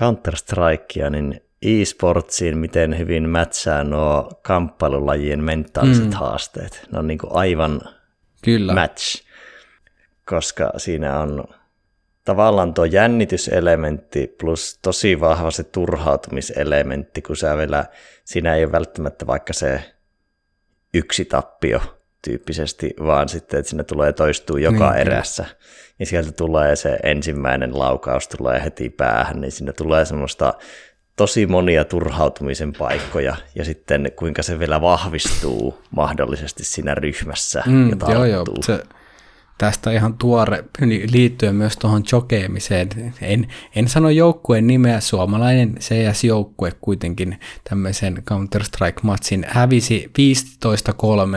Counter-Strikea, 0.00 1.10
niin 1.10 1.40
e-sportsiin, 1.62 2.58
miten 2.58 2.98
hyvin 2.98 3.28
mätsää 3.28 3.84
nuo 3.84 4.30
kamppailulajien 4.42 5.44
mentaaliset 5.44 6.04
mm. 6.04 6.12
haasteet. 6.12 6.86
Ne 6.92 6.98
on 6.98 7.06
niin 7.06 7.18
kuin 7.18 7.32
aivan 7.32 7.80
Kyllä. 8.44 8.74
match, 8.74 9.25
koska 10.26 10.72
siinä 10.76 11.20
on 11.20 11.44
tavallaan 12.24 12.74
tuo 12.74 12.84
jännityselementti 12.84 14.36
plus 14.40 14.78
tosi 14.82 15.20
vahva 15.20 15.50
se 15.50 15.64
turhautumiselementti, 15.64 17.22
kun 17.22 17.36
sä 17.36 17.56
vielä, 17.56 17.84
siinä 18.24 18.54
ei 18.54 18.64
ole 18.64 18.72
välttämättä 18.72 19.26
vaikka 19.26 19.52
se 19.52 19.80
yksi 20.94 21.24
tappio 21.24 21.80
tyyppisesti, 22.22 22.94
vaan 23.06 23.28
sitten, 23.28 23.60
että 23.60 23.70
sinne 23.70 23.84
tulee 23.84 24.12
toistuu 24.12 24.56
joka 24.56 24.90
niin, 24.90 25.00
erässä. 25.00 25.42
Kyllä. 25.42 25.56
Ja 25.98 26.06
sieltä 26.06 26.32
tulee 26.32 26.76
se 26.76 26.98
ensimmäinen 27.02 27.78
laukaus 27.78 28.28
tulee 28.28 28.64
heti 28.64 28.90
päähän, 28.90 29.40
niin 29.40 29.52
sinne 29.52 29.72
tulee 29.72 30.04
semmoista 30.04 30.54
tosi 31.16 31.46
monia 31.46 31.84
turhautumisen 31.84 32.72
paikkoja 32.72 33.36
ja 33.54 33.64
sitten 33.64 34.12
kuinka 34.16 34.42
se 34.42 34.58
vielä 34.58 34.80
vahvistuu 34.80 35.82
mahdollisesti 35.90 36.64
siinä 36.64 36.94
ryhmässä 36.94 37.62
mm, 37.66 37.90
ja 37.90 37.96
Joo, 38.12 38.24
joo, 38.24 38.44
se, 38.60 38.82
tästä 39.58 39.92
ihan 39.92 40.14
tuore 40.14 40.64
liittyen 41.12 41.54
myös 41.54 41.76
tuohon 41.76 42.02
jokeemiseen. 42.12 43.14
En, 43.20 43.48
en 43.76 43.88
sano 43.88 44.10
joukkueen 44.10 44.66
nimeä, 44.66 45.00
suomalainen 45.00 45.74
CS-joukkue 45.74 46.72
kuitenkin 46.80 47.40
tämmöisen 47.68 48.22
Counter-Strike-matsin 48.30 49.46
hävisi 49.48 50.12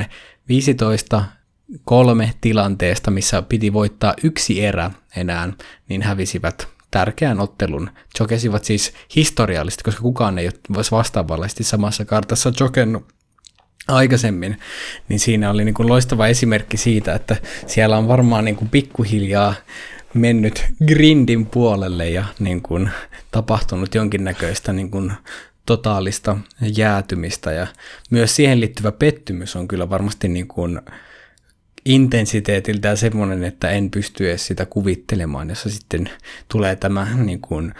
15-3, 0.01 0.05
15 0.47 1.23
kolme 1.83 2.33
tilanteesta, 2.41 3.11
missä 3.11 3.41
piti 3.41 3.73
voittaa 3.73 4.13
yksi 4.23 4.65
erä 4.65 4.91
enää, 5.15 5.53
niin 5.89 6.01
hävisivät 6.01 6.67
tärkeän 6.91 7.39
ottelun. 7.39 7.89
Jokesivat 8.19 8.65
siis 8.65 8.93
historiallisesti, 9.15 9.83
koska 9.83 10.01
kukaan 10.01 10.37
ei 10.37 10.47
ole 10.47 10.85
vastaavallisesti 10.91 11.63
samassa 11.63 12.05
kartassa 12.05 12.51
jokennut 12.59 13.18
aikaisemmin, 13.89 14.59
niin 15.09 15.19
siinä 15.19 15.49
oli 15.49 15.65
niin 15.65 15.75
kuin 15.75 15.89
loistava 15.89 16.27
esimerkki 16.27 16.77
siitä, 16.77 17.15
että 17.15 17.35
siellä 17.67 17.97
on 17.97 18.07
varmaan 18.07 18.45
niin 18.45 18.55
kuin 18.55 18.69
pikkuhiljaa 18.69 19.53
mennyt 20.13 20.65
grindin 20.87 21.45
puolelle 21.45 22.09
ja 22.09 22.25
niin 22.39 22.61
kuin 22.61 22.89
tapahtunut 23.31 23.95
jonkinnäköistä 23.95 24.73
niin 24.73 24.91
kuin 24.91 25.13
totaalista 25.65 26.37
jäätymistä. 26.77 27.51
Ja 27.51 27.67
myös 28.09 28.35
siihen 28.35 28.59
liittyvä 28.59 28.91
pettymys 28.91 29.55
on 29.55 29.67
kyllä 29.67 29.89
varmasti 29.89 30.27
niin 30.27 30.47
kuin 30.47 30.81
intensiteetiltään 31.85 32.97
semmoinen, 32.97 33.43
että 33.43 33.69
en 33.69 33.91
pysty 33.91 34.29
edes 34.29 34.47
sitä 34.47 34.65
kuvittelemaan, 34.65 35.49
jossa 35.49 35.69
sitten 35.69 36.09
tulee 36.47 36.75
tämä 36.75 37.07
niin 37.15 37.41
kuin 37.41 37.73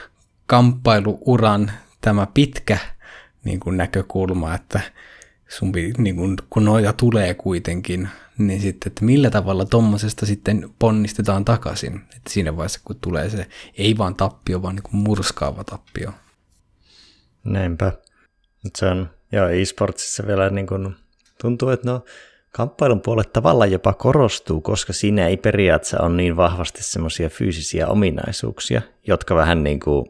kamppailuuran 0.46 1.72
tämä 2.02 2.28
pitkä 2.34 2.78
niin 3.44 3.60
kuin 3.60 3.78
näkökulma, 3.78 4.56
että 4.56 4.82
sun, 5.50 5.72
niin 5.98 6.16
kuin, 6.16 6.38
kun 6.50 6.66
noita 6.66 6.94
tulee 6.94 7.34
kuitenkin, 7.34 8.10
niin 8.38 8.62
sitten, 8.62 8.92
että 8.92 9.06
millä 9.06 9.30
tavalla 9.30 9.66
tuommoisesta 9.66 10.26
sitten 10.26 10.70
ponnistetaan 10.80 11.46
takaisin. 11.46 11.96
Että 11.96 12.30
siinä 12.30 12.58
vaiheessa, 12.58 12.82
kun 12.84 12.96
tulee 13.02 13.30
se 13.30 13.48
ei 13.78 13.98
vaan 13.98 14.16
tappio, 14.16 14.62
vaan 14.62 14.76
niin 14.76 14.84
murskaava 14.92 15.64
tappio. 15.64 16.12
Näinpä. 17.44 17.94
Se 18.78 18.86
on, 18.86 19.10
joo, 19.32 19.48
e-sportsissa 19.48 20.28
vielä 20.28 20.50
niin 20.50 20.68
kuin, 20.68 20.96
tuntuu, 21.42 21.70
että 21.70 21.92
no, 21.92 22.04
kamppailun 22.52 23.02
puolet 23.02 23.34
tavallaan 23.34 23.72
jopa 23.72 23.94
korostuu, 23.94 24.62
koska 24.62 24.94
siinä 24.94 25.28
ei 25.28 25.38
periaatteessa 25.38 26.02
ole 26.02 26.16
niin 26.16 26.36
vahvasti 26.36 26.84
semmoisia 26.84 27.30
fyysisiä 27.30 27.88
ominaisuuksia, 27.88 28.82
jotka 29.08 29.36
vähän 29.36 29.64
niin 29.64 29.80
kuin 29.80 30.06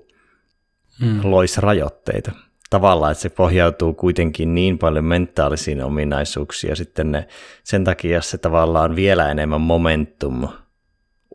mm. 1.01 1.19
lois 1.24 1.58
rajoitteita. 1.58 2.31
Tavallaan, 2.70 3.12
että 3.12 3.22
se 3.22 3.30
pohjautuu 3.30 3.94
kuitenkin 3.94 4.56
niin 4.56 4.78
paljon 4.78 5.06
mentaalisiin 5.06 5.84
ominaisuuksiin 5.84 6.70
ja 6.70 6.76
sitten 6.76 7.12
ne, 7.12 7.28
sen 7.64 7.84
takia 7.84 8.22
se 8.22 8.38
tavallaan 8.38 8.96
vielä 8.96 9.32
enemmän 9.32 9.62
momentum 9.62 10.48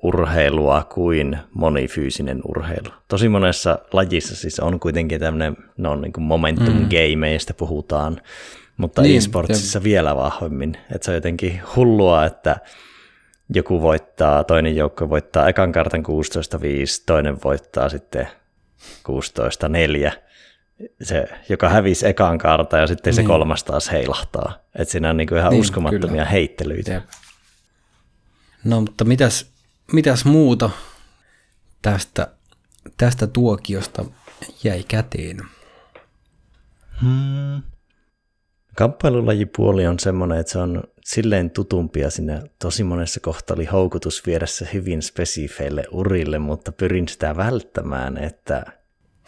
urheilua 0.02 0.84
kuin 0.94 1.38
monifyysinen 1.54 2.40
urheilu. 2.48 2.88
Tosi 3.08 3.28
monessa 3.28 3.78
lajissa 3.92 4.36
siis 4.36 4.60
on 4.60 4.80
kuitenkin 4.80 5.20
tämmöinen 5.20 5.56
no, 5.76 5.96
niin 5.96 6.12
kuin 6.12 6.24
momentum 6.24 6.74
mm. 6.74 6.88
game, 6.88 7.32
josta 7.32 7.54
puhutaan, 7.54 8.20
mutta 8.76 9.02
niin, 9.02 9.18
e-sportsissa 9.18 9.78
ja... 9.78 9.84
vielä 9.84 10.16
vahvemmin. 10.16 10.76
Että 10.94 11.04
se 11.04 11.10
on 11.10 11.14
jotenkin 11.14 11.60
hullua, 11.76 12.24
että 12.24 12.56
joku 13.54 13.82
voittaa, 13.82 14.44
toinen 14.44 14.76
joukko 14.76 15.08
voittaa 15.08 15.48
ekan 15.48 15.72
kartan 15.72 16.02
16-5, 16.02 16.04
toinen 17.06 17.36
voittaa 17.44 17.88
sitten 17.88 18.28
16-4, 20.08 20.12
se, 21.02 21.24
joka 21.48 21.68
hävisi 21.68 22.06
ekan 22.06 22.38
kartan 22.38 22.80
ja 22.80 22.86
sitten 22.86 23.10
niin. 23.10 23.24
se 23.24 23.28
kolmas 23.28 23.64
taas 23.64 23.92
heilahtaa. 23.92 24.58
Että 24.78 24.92
siinä 24.92 25.10
on 25.10 25.16
niinku 25.16 25.34
ihan 25.34 25.50
niin, 25.50 25.60
uskomattomia 25.60 26.08
kyllä. 26.08 26.24
heittelyitä. 26.24 26.92
Jep. 26.92 27.04
No 28.64 28.80
mutta 28.80 29.04
mitäs, 29.04 29.46
mitäs 29.92 30.24
muuta 30.24 30.70
tästä, 31.82 32.28
tästä 32.96 33.26
tuokiosta 33.26 34.04
jäi 34.64 34.84
käteen? 34.88 35.40
Hmm. 37.02 37.62
Kamppailulajipuoli 38.76 39.86
on 39.86 39.98
semmoinen, 39.98 40.38
että 40.38 40.52
se 40.52 40.58
on 40.58 40.82
silleen 41.04 41.50
tutumpia 41.50 42.10
sinne. 42.10 42.42
Tosi 42.58 42.84
monessa 42.84 43.20
kohtaa 43.20 43.54
oli 43.54 43.64
houkutus 43.64 44.26
viedä 44.26 44.46
se 44.46 44.68
hyvin 44.72 45.02
spesifeille 45.02 45.84
urille, 45.90 46.38
mutta 46.38 46.72
pyrin 46.72 47.08
sitä 47.08 47.36
välttämään, 47.36 48.16
että 48.16 48.64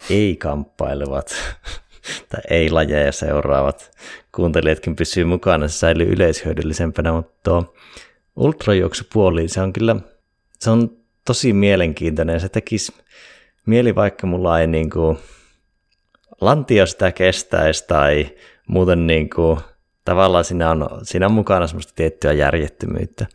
ei-kamppailevat 0.09 1.35
tai 2.29 2.41
ei-lajeja 2.49 3.11
seuraavat 3.11 3.91
kuuntelijatkin 4.35 4.95
pysyy 4.95 5.25
mukana, 5.25 5.67
se 5.67 5.77
säilyy 5.77 6.07
yleishyödyllisempänä, 6.07 7.11
mutta 7.11 7.33
tuo 7.43 7.75
ultrajuoksupuoli, 8.35 9.47
se 9.47 9.61
on 9.61 9.73
kyllä, 9.73 9.95
se 10.59 10.69
on 10.69 10.97
tosi 11.25 11.53
mielenkiintoinen. 11.53 12.39
Se 12.39 12.49
tekisi 12.49 12.93
mieli, 13.65 13.95
vaikka 13.95 14.27
mulla 14.27 14.59
ei 14.59 14.67
niin 14.67 14.89
kuin 14.89 15.17
lantio 16.41 16.85
sitä 16.85 17.11
kestäisi 17.11 17.85
tai 17.87 18.29
muuten 18.67 19.07
niin 19.07 19.29
kuin, 19.29 19.59
tavallaan 20.05 20.43
siinä 20.43 20.71
on, 20.71 20.89
siinä 21.03 21.25
on 21.25 21.31
mukana 21.31 21.67
semmoista 21.67 21.93
tiettyä 21.95 22.33
järjettömyyttä, 22.33 23.27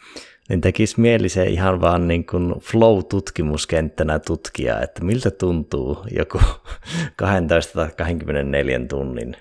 niin 0.49 0.61
tekisi 0.61 1.01
mieli 1.01 1.29
se 1.29 1.45
ihan 1.45 1.81
vaan 1.81 2.09
niin 2.09 2.27
kuin 2.27 2.55
flow-tutkimuskenttänä 2.61 4.19
tutkia, 4.19 4.81
että 4.81 5.05
miltä 5.05 5.31
tuntuu 5.31 5.99
joku 6.17 6.41
12 7.17 7.73
tai 7.75 7.91
24 7.97 8.81
tunnin, 8.89 9.37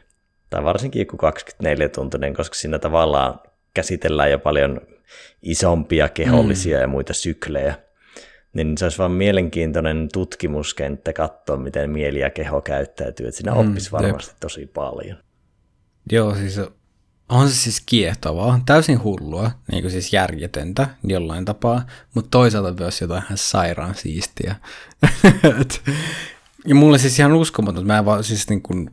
tai 0.50 0.64
varsinkin 0.64 1.00
joku 1.00 1.18
24 1.18 1.90
tuntinen, 1.90 2.34
koska 2.34 2.56
siinä 2.56 2.80
tavallaan 2.80 3.40
käsitellään 3.74 4.32
jo 4.32 4.40
paljon 4.40 4.82
isompia 5.42 6.10
kehollisia 6.10 6.78
mm. 6.78 6.82
ja 6.82 6.88
muita 6.88 7.14
syklejä, 7.14 7.76
niin 8.54 8.78
se 8.78 8.86
olisi 8.86 8.98
vaan 8.98 9.12
mielenkiintoinen 9.12 10.10
tutkimuskenttä 10.14 11.14
katsoa, 11.14 11.58
miten 11.58 11.90
mieli 11.90 12.20
ja 12.20 12.30
keho 12.30 12.62
käyttäytyy, 12.62 13.28
että 13.28 13.38
siinä 13.38 13.52
mm, 13.52 13.58
oppisi 13.60 13.92
varmasti 13.92 14.32
jep. 14.32 14.40
tosi 14.40 14.66
paljon. 14.66 15.18
Joo, 16.12 16.36
siis 16.36 16.60
on 17.32 17.50
se 17.50 17.56
siis 17.56 17.82
kiehtovaa, 17.86 18.62
täysin 18.66 19.04
hullua, 19.04 19.52
niin 19.72 19.84
kuin 19.84 19.92
siis 19.92 20.14
järjetöntä 20.14 20.88
jollain 21.04 21.46
tapaa, 21.46 21.86
mutta 22.14 22.30
toisaalta 22.32 22.84
myös 22.84 23.02
jotain 23.02 23.24
ihan 23.24 23.38
sairaan 23.38 23.96
siistiä. 23.96 24.56
ja 26.68 26.76
mulle 26.76 26.98
siis 26.98 27.20
ihan 27.20 27.34
uskomaton, 27.34 27.88
mä 27.88 28.06
vaan 28.06 28.24
siis 28.24 28.50
niin 28.50 28.62
kuin, 28.62 28.92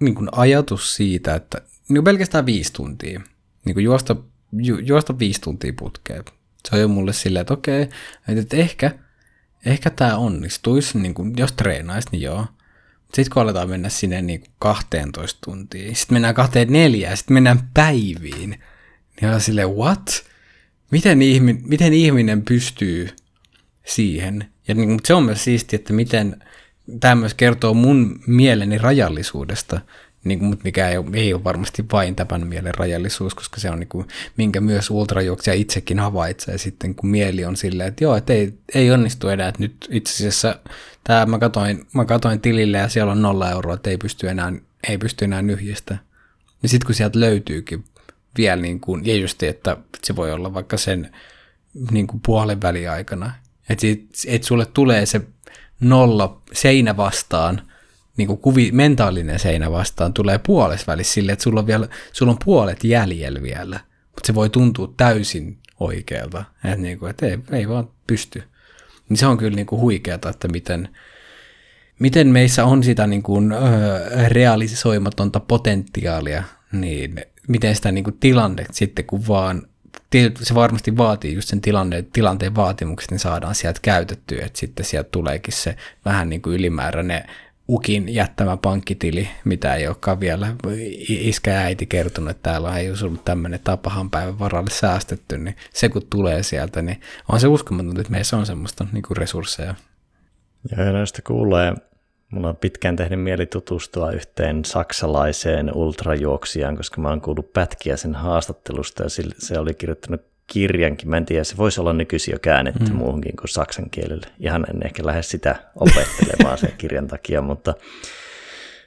niin 0.00 0.14
kuin 0.14 0.28
ajatus 0.32 0.96
siitä, 0.96 1.34
että 1.34 1.58
niin 1.88 1.96
kuin 1.96 2.04
pelkästään 2.04 2.46
viisi 2.46 2.72
tuntia, 2.72 3.20
niin 3.64 3.74
kuin 3.74 3.84
juosta, 3.84 4.16
ju, 4.52 4.78
juosta 4.78 5.18
viisi 5.18 5.40
tuntia 5.40 5.72
putkeen. 5.78 6.24
Se 6.68 6.76
on 6.76 6.80
jo 6.80 6.88
mulle 6.88 7.12
silleen, 7.12 7.40
että 7.40 7.54
okei, 7.54 7.88
että 8.28 8.56
ehkä, 8.56 8.90
ehkä 9.66 9.90
tämä 9.90 10.16
onnistuisi, 10.16 10.98
niin 10.98 11.14
kuin, 11.14 11.34
jos 11.36 11.52
treenaisi, 11.52 12.08
niin 12.12 12.22
joo. 12.22 12.46
Sitten 13.14 13.32
kun 13.32 13.42
aletaan 13.42 13.68
mennä 13.68 13.88
sinne 13.88 14.22
niin 14.22 14.44
12 14.58 15.38
tuntiin, 15.44 15.96
sitten 15.96 16.14
mennään 16.14 16.34
kahteen 16.34 16.72
neljään, 16.72 17.16
sitten 17.16 17.34
mennään 17.34 17.68
päiviin, 17.74 18.60
niin 19.20 19.30
on 19.34 19.40
silleen, 19.40 19.70
what? 19.70 20.24
Miten, 20.90 21.22
ihmi, 21.22 21.58
miten 21.62 21.92
ihminen 21.92 22.42
pystyy 22.42 23.08
siihen? 23.86 24.48
Ja 24.68 24.74
niin, 24.74 25.00
se 25.04 25.14
on 25.14 25.24
myös 25.24 25.44
siistiä, 25.44 25.76
että 25.76 25.92
miten 25.92 26.42
tämä 27.00 27.14
myös 27.14 27.34
kertoo 27.34 27.74
mun 27.74 28.20
mieleni 28.26 28.78
rajallisuudesta, 28.78 29.80
niin 30.24 30.38
kuin, 30.38 30.48
mutta 30.48 30.64
mikä 30.64 30.88
ei 30.88 30.96
ole, 30.96 31.06
ei 31.12 31.34
ole 31.34 31.44
varmasti 31.44 31.84
vain 31.92 32.16
tämän 32.16 32.46
mielen 32.46 32.74
rajallisuus, 32.74 33.34
koska 33.34 33.60
se 33.60 33.70
on 33.70 33.78
niin 33.78 33.88
kuin, 33.88 34.08
minkä 34.36 34.60
myös 34.60 34.90
ultrajuoksija 34.90 35.54
itsekin 35.54 35.98
havaitsee 35.98 36.58
sitten, 36.58 36.94
kun 36.94 37.10
mieli 37.10 37.44
on 37.44 37.56
silleen, 37.56 37.88
että 37.88 38.04
joo, 38.04 38.16
että 38.16 38.32
ei, 38.32 38.54
ei 38.74 38.90
onnistu 38.90 39.28
enää, 39.28 39.48
että 39.48 39.60
nyt 39.60 39.88
itse 39.90 40.12
asiassa 40.12 40.58
tämä 41.04 41.26
mä 41.26 41.38
katoin, 41.38 41.86
mä 41.94 42.04
katoin 42.04 42.40
tilille 42.40 42.78
ja 42.78 42.88
siellä 42.88 43.12
on 43.12 43.22
nolla 43.22 43.50
euroa, 43.50 43.74
että 43.74 43.90
ei 43.90 43.98
pysty 43.98 44.28
enää, 44.28 44.52
ei 44.88 44.98
pysty 44.98 45.24
enää 45.24 45.42
nyhjistä. 45.42 45.98
Niin 46.62 46.70
sitten 46.70 46.86
kun 46.86 46.94
sieltä 46.94 47.20
löytyykin 47.20 47.84
vielä 48.36 48.62
niin 48.62 48.80
kuin, 48.80 49.06
ja 49.06 49.16
just 49.16 49.42
että 49.42 49.76
se 50.04 50.16
voi 50.16 50.32
olla 50.32 50.54
vaikka 50.54 50.76
sen 50.76 51.12
niin 51.90 52.06
kuin 52.06 52.20
puolen 52.26 52.62
väliaikana, 52.62 53.32
Että 53.68 53.86
et 54.26 54.44
sulle 54.44 54.66
tulee 54.66 55.06
se 55.06 55.20
nolla 55.80 56.42
seinä 56.52 56.96
vastaan, 56.96 57.71
niin 58.16 58.26
kuin 58.26 58.38
kuvi, 58.38 58.70
mentaalinen 58.72 59.38
seinä 59.38 59.70
vastaan, 59.70 60.12
tulee 60.12 60.38
puolessa 60.38 60.86
välissä 60.86 61.12
silleen, 61.12 61.32
että 61.32 61.42
sulla 61.42 61.60
on, 61.60 61.66
vielä, 61.66 61.88
sulla 62.12 62.32
on 62.32 62.38
puolet 62.44 62.84
jäljellä 62.84 63.42
vielä, 63.42 63.80
mutta 64.06 64.26
se 64.26 64.34
voi 64.34 64.50
tuntua 64.50 64.94
täysin 64.96 65.58
oikealta, 65.80 66.44
että, 66.64 66.76
niin 66.76 66.98
kuin, 66.98 67.10
että 67.10 67.26
ei, 67.26 67.38
ei 67.52 67.68
vaan 67.68 67.88
pysty. 68.06 68.42
Niin 69.08 69.16
se 69.16 69.26
on 69.26 69.38
kyllä 69.38 69.56
niin 69.56 69.66
kuin 69.66 69.80
huikeata, 69.80 70.28
että 70.28 70.48
miten, 70.48 70.88
miten 71.98 72.28
meissä 72.28 72.64
on 72.64 72.82
sitä 72.82 73.06
niin 73.06 73.22
kuin, 73.22 73.52
ö, 73.52 73.58
realisoimatonta 74.28 75.40
potentiaalia, 75.40 76.42
niin 76.72 77.14
miten 77.48 77.76
sitä 77.76 77.92
niin 77.92 78.04
kuin 78.04 78.16
tilanne 78.20 78.66
sitten, 78.70 79.04
kun 79.04 79.28
vaan 79.28 79.62
se 80.42 80.54
varmasti 80.54 80.96
vaatii 80.96 81.34
just 81.34 81.48
sen 81.48 81.60
tilanne, 81.60 82.04
tilanteen 82.12 82.54
vaatimukset, 82.54 83.10
niin 83.10 83.18
saadaan 83.18 83.54
sieltä 83.54 83.80
käytettyä, 83.82 84.46
että 84.46 84.58
sitten 84.58 84.86
sieltä 84.86 85.08
tuleekin 85.12 85.54
se 85.54 85.76
vähän 86.04 86.28
niin 86.28 86.42
kuin 86.42 86.56
ylimääräinen 86.56 87.24
ukin 87.68 88.14
jättämä 88.14 88.56
pankkitili, 88.56 89.28
mitä 89.44 89.74
ei 89.74 89.86
olekaan 89.86 90.20
vielä 90.20 90.56
iskä 91.08 91.50
ja 91.50 91.60
äiti 91.60 91.86
kertonut, 91.86 92.30
että 92.30 92.50
täällä 92.50 92.78
ei 92.78 92.88
olisi 92.88 93.04
ollut 93.04 93.24
tämmöinen 93.24 93.60
tapahan 93.64 94.10
päivän 94.10 94.38
varalle 94.38 94.70
säästetty, 94.70 95.38
niin 95.38 95.56
se 95.72 95.88
kun 95.88 96.02
tulee 96.10 96.42
sieltä, 96.42 96.82
niin 96.82 97.00
on 97.28 97.40
se 97.40 97.46
uskomaton, 97.46 98.00
että 98.00 98.12
meissä 98.12 98.36
on 98.36 98.46
semmoista 98.46 98.86
niin 98.92 99.02
kuin 99.02 99.16
resursseja. 99.16 99.74
Ja 100.70 100.92
näistä 100.92 101.22
kuulee, 101.22 101.74
mulla 102.30 102.48
on 102.48 102.56
pitkään 102.56 102.96
tehnyt 102.96 103.20
mieli 103.20 103.46
tutustua 103.46 104.10
yhteen 104.10 104.64
saksalaiseen 104.64 105.74
ultrajuoksijaan, 105.74 106.76
koska 106.76 107.00
mä 107.00 107.08
oon 107.08 107.20
kuullut 107.20 107.52
pätkiä 107.52 107.96
sen 107.96 108.14
haastattelusta 108.14 109.02
ja 109.02 109.08
se 109.38 109.58
oli 109.58 109.74
kirjoittanut 109.74 110.31
kirjankin. 110.52 111.10
Mä 111.10 111.16
en 111.16 111.26
tiedä, 111.26 111.44
se 111.44 111.56
voisi 111.56 111.80
olla 111.80 111.92
nykyisin 111.92 112.32
jo 112.32 112.38
käännetty 112.38 112.90
mm. 112.90 112.96
muuhunkin 112.96 113.36
kuin 113.36 113.48
saksan 113.48 113.90
kielelle. 113.90 114.26
Ihan 114.40 114.66
en 114.70 114.86
ehkä 114.86 115.06
lähde 115.06 115.22
sitä 115.22 115.56
opettelemaan 115.76 116.58
sen 116.58 116.72
kirjan 116.78 117.06
takia, 117.06 117.42
mutta 117.42 117.74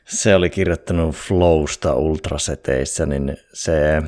se 0.05 0.35
oli 0.35 0.49
kirjoittanut 0.49 1.15
Flowsta 1.15 1.93
ultraseteissä, 1.93 3.05
niin 3.05 3.37
se, 3.53 4.01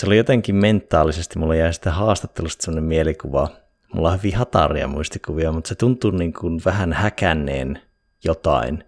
se 0.00 0.06
oli 0.06 0.16
jotenkin 0.16 0.54
mentaalisesti, 0.54 1.38
mulla 1.38 1.54
jäi 1.54 1.74
sitä 1.74 1.90
haastattelusta 1.90 2.64
sellainen 2.64 2.88
mielikuva, 2.88 3.48
mulla 3.94 4.10
on 4.10 4.18
hyvin 4.18 4.36
hataria 4.36 4.86
muistikuvia, 4.86 5.52
mutta 5.52 5.68
se 5.68 5.74
tuntuu 5.74 6.10
niin 6.10 6.32
kuin 6.32 6.60
vähän 6.64 6.92
häkänneen 6.92 7.80
jotain 8.24 8.84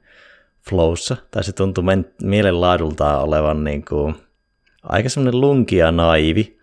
flowssa, 0.68 1.16
tai 1.30 1.44
se 1.44 1.52
tuntuu 1.52 1.84
men- 1.84 2.14
mielenlaadultaan 2.22 3.22
olevan 3.22 3.64
niin 3.64 3.84
kuin 3.84 4.14
aika 4.82 5.08
semmoinen 5.08 5.40
lunkia 5.40 5.92
naivi, 5.92 6.58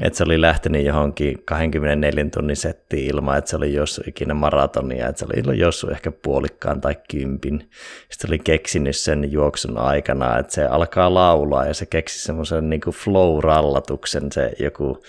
että 0.00 0.16
se 0.16 0.24
oli 0.24 0.40
lähtenyt 0.40 0.86
johonkin 0.86 1.42
24 1.44 2.24
tunnin 2.34 2.56
settiin 2.56 3.06
ilman, 3.06 3.38
että 3.38 3.50
se 3.50 3.56
oli 3.56 3.74
jossain 3.74 4.08
ikinä 4.08 4.34
maratonia, 4.34 5.08
että 5.08 5.18
se 5.18 5.24
oli 5.24 5.58
jossain 5.58 5.92
ehkä 5.92 6.10
puolikkaan 6.10 6.80
tai 6.80 6.96
kympin. 7.10 7.70
Sitten 8.10 8.30
oli 8.30 8.38
keksinyt 8.38 8.96
sen 8.96 9.32
juoksun 9.32 9.78
aikana, 9.78 10.38
että 10.38 10.52
se 10.52 10.64
alkaa 10.64 11.14
laulaa 11.14 11.66
ja 11.66 11.74
se 11.74 11.86
keksi 11.86 12.24
semmoisen 12.24 12.70
niin 12.70 12.80
flow-rallatuksen, 12.80 14.32
se 14.32 14.52
joku 14.58 15.02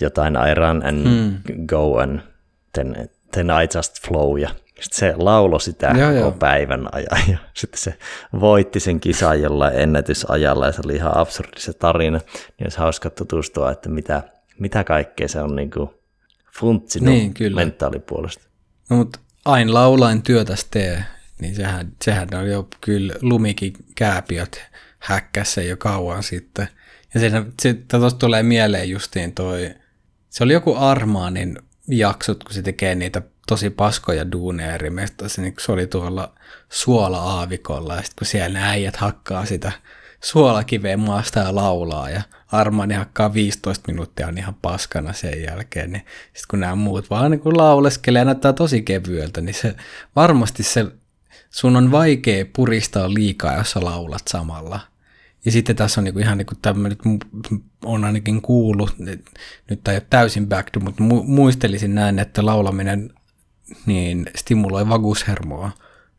jotain 0.00 0.34
I 0.34 0.54
run 0.54 0.86
and 0.86 1.06
hmm. 1.08 1.66
go 1.66 1.98
and 1.98 2.20
then, 2.72 3.08
then 3.32 3.46
I 3.46 3.76
just 3.76 4.06
flow 4.08 4.38
ja 4.38 4.50
sitten 4.82 4.98
se 4.98 5.14
laulo 5.16 5.58
sitä 5.58 5.94
joo, 5.98 6.10
joo. 6.10 6.32
päivän 6.32 6.88
ajan 6.92 7.28
ja 7.32 7.38
sitten 7.54 7.80
se 7.80 7.98
voitti 8.40 8.80
sen 8.80 9.00
kisan 9.00 9.42
jollain 9.42 9.80
ennätysajalla 9.80 10.66
ja 10.66 10.72
se 10.72 10.82
oli 10.84 10.94
ihan 10.94 11.16
absurdi 11.16 11.60
se 11.60 11.72
tarina. 11.72 12.18
Niin 12.18 12.66
olisi 12.66 12.78
hauska 12.78 13.10
tutustua, 13.10 13.72
että 13.72 13.88
mitä, 13.88 14.22
mitä 14.58 14.84
kaikkea 14.84 15.28
se 15.28 15.40
on 15.40 15.56
niin 15.56 15.70
kuin 15.70 15.90
funtsinut 16.58 17.08
niin, 17.08 17.34
kyllä. 17.34 17.56
mentaalipuolesta. 17.56 18.44
No, 18.90 18.96
mutta 18.96 19.18
aina 19.44 19.74
laulain 19.74 20.22
työtäs 20.22 20.66
tee, 20.70 21.04
niin 21.40 21.54
sehän, 21.54 21.92
sehän 22.04 22.28
on 22.34 22.48
jo 22.48 22.68
kyllä 22.80 23.14
lumikin 23.20 23.72
kääpiöt 23.94 24.62
häkkässä 24.98 25.62
jo 25.62 25.76
kauan 25.76 26.22
sitten. 26.22 26.68
Ja 27.14 27.20
se, 27.20 27.30
se 27.60 27.74
tuosta 27.74 28.18
tulee 28.18 28.42
mieleen 28.42 28.90
justiin 28.90 29.34
toi, 29.34 29.74
se 30.30 30.44
oli 30.44 30.52
joku 30.52 30.74
Armaanin 30.74 31.58
jaksot, 31.88 32.44
kun 32.44 32.54
se 32.54 32.62
tekee 32.62 32.94
niitä 32.94 33.22
tosi 33.52 33.70
paskoja 33.70 34.32
duuneja 34.32 34.74
eri 34.74 34.90
mestoissa, 34.90 35.42
niin 35.42 35.54
se 35.58 35.72
oli 35.72 35.86
tuolla 35.86 36.34
suola-aavikolla, 36.68 37.94
ja 37.94 38.02
sitten 38.02 38.18
kun 38.18 38.26
siellä 38.26 38.58
ne 38.58 38.68
äijät 38.68 38.96
hakkaa 38.96 39.46
sitä 39.46 39.72
suolakiveen 40.24 41.00
maasta 41.00 41.40
ja 41.40 41.54
laulaa, 41.54 42.10
ja 42.10 42.22
Armani 42.52 42.94
hakkaa 42.94 43.34
15 43.34 43.92
minuuttia 43.92 44.28
on 44.28 44.38
ihan 44.38 44.54
paskana 44.62 45.12
sen 45.12 45.42
jälkeen, 45.42 45.92
niin 45.92 46.06
sitten 46.24 46.44
kun 46.50 46.60
nämä 46.60 46.74
muut 46.74 47.10
vaan 47.10 47.30
niin 47.30 47.40
kun 47.40 47.56
lauleskelee 47.56 48.20
ja 48.20 48.24
näyttää 48.24 48.52
tosi 48.52 48.82
kevyeltä, 48.82 49.40
niin 49.40 49.54
se 49.54 49.74
varmasti 50.16 50.62
se, 50.62 50.86
sun 51.50 51.76
on 51.76 51.90
vaikea 51.90 52.44
puristaa 52.56 53.14
liikaa, 53.14 53.56
jos 53.56 53.70
sä 53.70 53.84
laulat 53.84 54.28
samalla. 54.28 54.80
Ja 55.44 55.52
sitten 55.52 55.76
tässä 55.76 56.00
on 56.00 56.04
niinku 56.04 56.20
ihan 56.20 56.38
niinku 56.38 56.54
tämmöinen, 56.62 56.98
on 57.84 58.04
ainakin 58.04 58.42
kuullut, 58.42 58.98
nyt 58.98 59.24
tämä 59.84 59.92
ei 59.92 59.96
ole 59.96 60.06
täysin 60.10 60.48
back 60.48 60.70
to, 60.70 60.80
mutta 60.80 61.02
muistelisin 61.02 61.94
näin, 61.94 62.18
että 62.18 62.46
laulaminen 62.46 63.12
niin 63.86 64.26
stimuloi 64.34 64.88
vagushermoa 64.88 65.70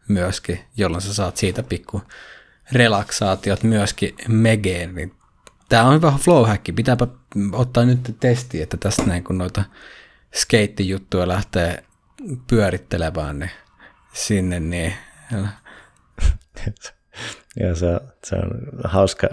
myöskin, 0.07 0.59
jolloin 0.77 1.01
sä 1.01 1.13
saat 1.13 1.37
siitä 1.37 1.63
pikku 1.63 2.01
relaksaatiot 2.71 3.63
myöskin 3.63 4.15
megeen. 4.27 4.95
Niin 4.95 5.15
tämä 5.69 5.83
on 5.83 5.95
hyvä 5.95 6.13
flow 6.19 6.47
hack. 6.47 6.63
Pitääpä 6.75 7.07
ottaa 7.51 7.85
nyt 7.85 8.15
testi, 8.19 8.61
että 8.61 8.77
tästä 8.77 9.03
näin 9.03 9.23
kun 9.23 9.37
noita 9.37 9.63
skeittijuttuja 10.35 11.27
lähtee 11.27 11.83
pyörittelemään 12.47 13.39
niin 13.39 13.51
sinne, 14.13 14.59
niin 14.59 14.93
ja 17.59 17.75
se, 17.75 17.99
se 18.23 18.35
on 18.35 18.51
hauska, 18.83 19.27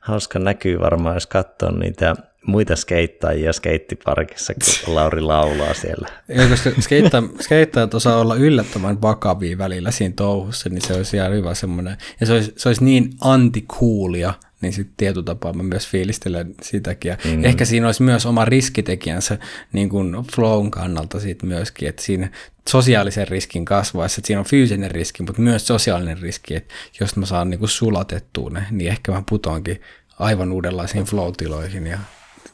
hauska 0.00 0.38
näkyy 0.38 0.80
varmaan, 0.80 1.16
jos 1.16 1.26
katsoo 1.26 1.70
niitä 1.70 2.16
muita 2.46 2.76
skeittajia 2.76 3.52
skeittiparkissa, 3.52 4.54
kun 4.54 4.94
Lauri 4.94 5.20
laulaa 5.20 5.74
siellä. 5.74 6.08
Joo, 6.28 6.48
koska 6.48 6.70
skeitta, 6.80 7.22
skeittajat 7.40 7.94
osaa 7.94 8.16
olla 8.16 8.34
yllättävän 8.34 9.02
vakavia 9.02 9.58
välillä 9.58 9.90
siinä 9.90 10.14
touhussa, 10.16 10.68
niin 10.68 10.82
se 10.82 10.94
olisi 10.94 11.16
ihan 11.16 11.32
hyvä 11.32 11.54
semmoinen. 11.54 11.96
Ja 12.20 12.26
se 12.26 12.32
olisi, 12.32 12.52
se 12.56 12.68
olisi 12.68 12.84
niin 12.84 13.10
antikuulia, 13.20 14.34
niin 14.62 14.72
sitten 14.72 14.94
tietyllä 14.96 15.24
tapaa 15.24 15.52
mä 15.52 15.62
myös 15.62 15.88
fiilistelen 15.88 16.54
sitäkin. 16.62 17.08
Ja 17.08 17.16
mm. 17.24 17.44
Ehkä 17.44 17.64
siinä 17.64 17.86
olisi 17.86 18.02
myös 18.02 18.26
oma 18.26 18.44
riskitekijänsä 18.44 19.38
niin 19.72 19.88
kuin 19.88 20.16
flown 20.34 20.70
kannalta 20.70 21.20
siitä 21.20 21.46
myöskin, 21.46 21.88
että 21.88 22.02
siinä 22.02 22.30
sosiaalisen 22.68 23.28
riskin 23.28 23.64
kasvaessa, 23.64 24.20
että 24.20 24.26
siinä 24.26 24.40
on 24.40 24.46
fyysinen 24.46 24.90
riski, 24.90 25.22
mutta 25.22 25.42
myös 25.42 25.66
sosiaalinen 25.66 26.18
riski, 26.18 26.54
että 26.54 26.74
jos 27.00 27.16
mä 27.16 27.26
saan 27.26 27.50
niin 27.50 27.58
kuin 27.58 27.68
sulatettua 27.68 28.50
ne, 28.50 28.66
niin 28.70 28.90
ehkä 28.90 29.12
mä 29.12 29.22
putoankin 29.28 29.80
aivan 30.18 30.52
uudenlaisiin 30.52 31.04
flow-tiloihin 31.04 31.86
ja 31.86 31.98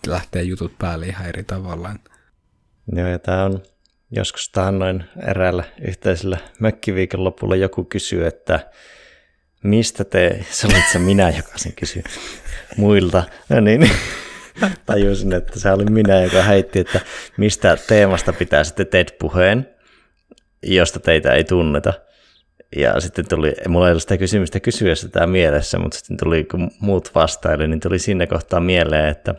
lähtee 0.06 0.42
jutut 0.42 0.78
päälle 0.78 1.06
ihan 1.06 1.28
eri 1.28 1.44
tavalla. 1.44 1.94
Joo, 2.92 3.08
ja 3.08 3.18
tämä 3.18 3.44
on 3.44 3.62
joskus 4.10 4.52
noin 4.78 5.04
eräällä 5.26 5.64
yhteisellä 5.80 6.38
mökkiviikonlopulla 6.60 7.56
joku 7.56 7.84
kysyy, 7.84 8.26
että 8.26 8.60
mistä 9.62 10.04
te, 10.04 10.44
se 10.50 10.66
olit 10.66 10.88
se 10.92 10.98
minä, 10.98 11.30
joka 11.30 11.52
sen 11.56 11.72
kysyi 11.72 12.02
muilta, 12.76 13.24
no 13.48 13.60
niin, 13.60 13.90
tajusin, 14.86 15.32
että 15.32 15.58
se 15.58 15.70
oli 15.70 15.84
minä, 15.84 16.22
joka 16.22 16.42
heitti, 16.42 16.78
että 16.78 17.00
mistä 17.36 17.76
teemasta 17.88 18.32
pitää 18.32 18.64
sitten 18.64 18.86
TED-puheen, 18.86 19.68
josta 20.62 21.00
teitä 21.00 21.32
ei 21.32 21.44
tunneta. 21.44 21.92
Ja 22.76 23.00
sitten 23.00 23.28
tuli, 23.28 23.54
mulla 23.68 23.86
ei 23.86 23.90
ollut 23.90 24.02
sitä 24.02 24.18
kysymystä 24.18 24.60
kysyä 24.60 24.94
sitä 24.94 25.26
mielessä, 25.26 25.78
mutta 25.78 25.98
sitten 25.98 26.16
tuli, 26.16 26.44
kun 26.44 26.70
muut 26.80 27.14
vastaili, 27.14 27.68
niin 27.68 27.80
tuli 27.80 27.98
siinä 27.98 28.26
kohtaa 28.26 28.60
mieleen, 28.60 29.08
että 29.08 29.34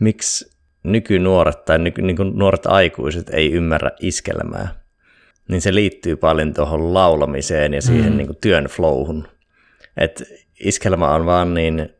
miksi 0.00 0.50
nykynuoret 0.82 1.64
tai 1.64 1.78
nyky, 1.78 2.02
niin 2.02 2.16
nuoret 2.34 2.66
aikuiset 2.66 3.30
ei 3.30 3.52
ymmärrä 3.52 3.90
iskelmää, 4.00 4.85
niin 5.48 5.62
se 5.62 5.74
liittyy 5.74 6.16
paljon 6.16 6.54
tuohon 6.54 6.94
laulamiseen 6.94 7.74
ja 7.74 7.82
siihen 7.82 8.12
mm. 8.12 8.16
niin 8.16 8.26
kuin 8.26 8.38
työn 8.40 8.64
flowhun. 8.64 9.28
Et 9.96 10.22
iskelmä 10.60 11.14
on 11.14 11.26
vaan 11.26 11.54
niin 11.54 11.90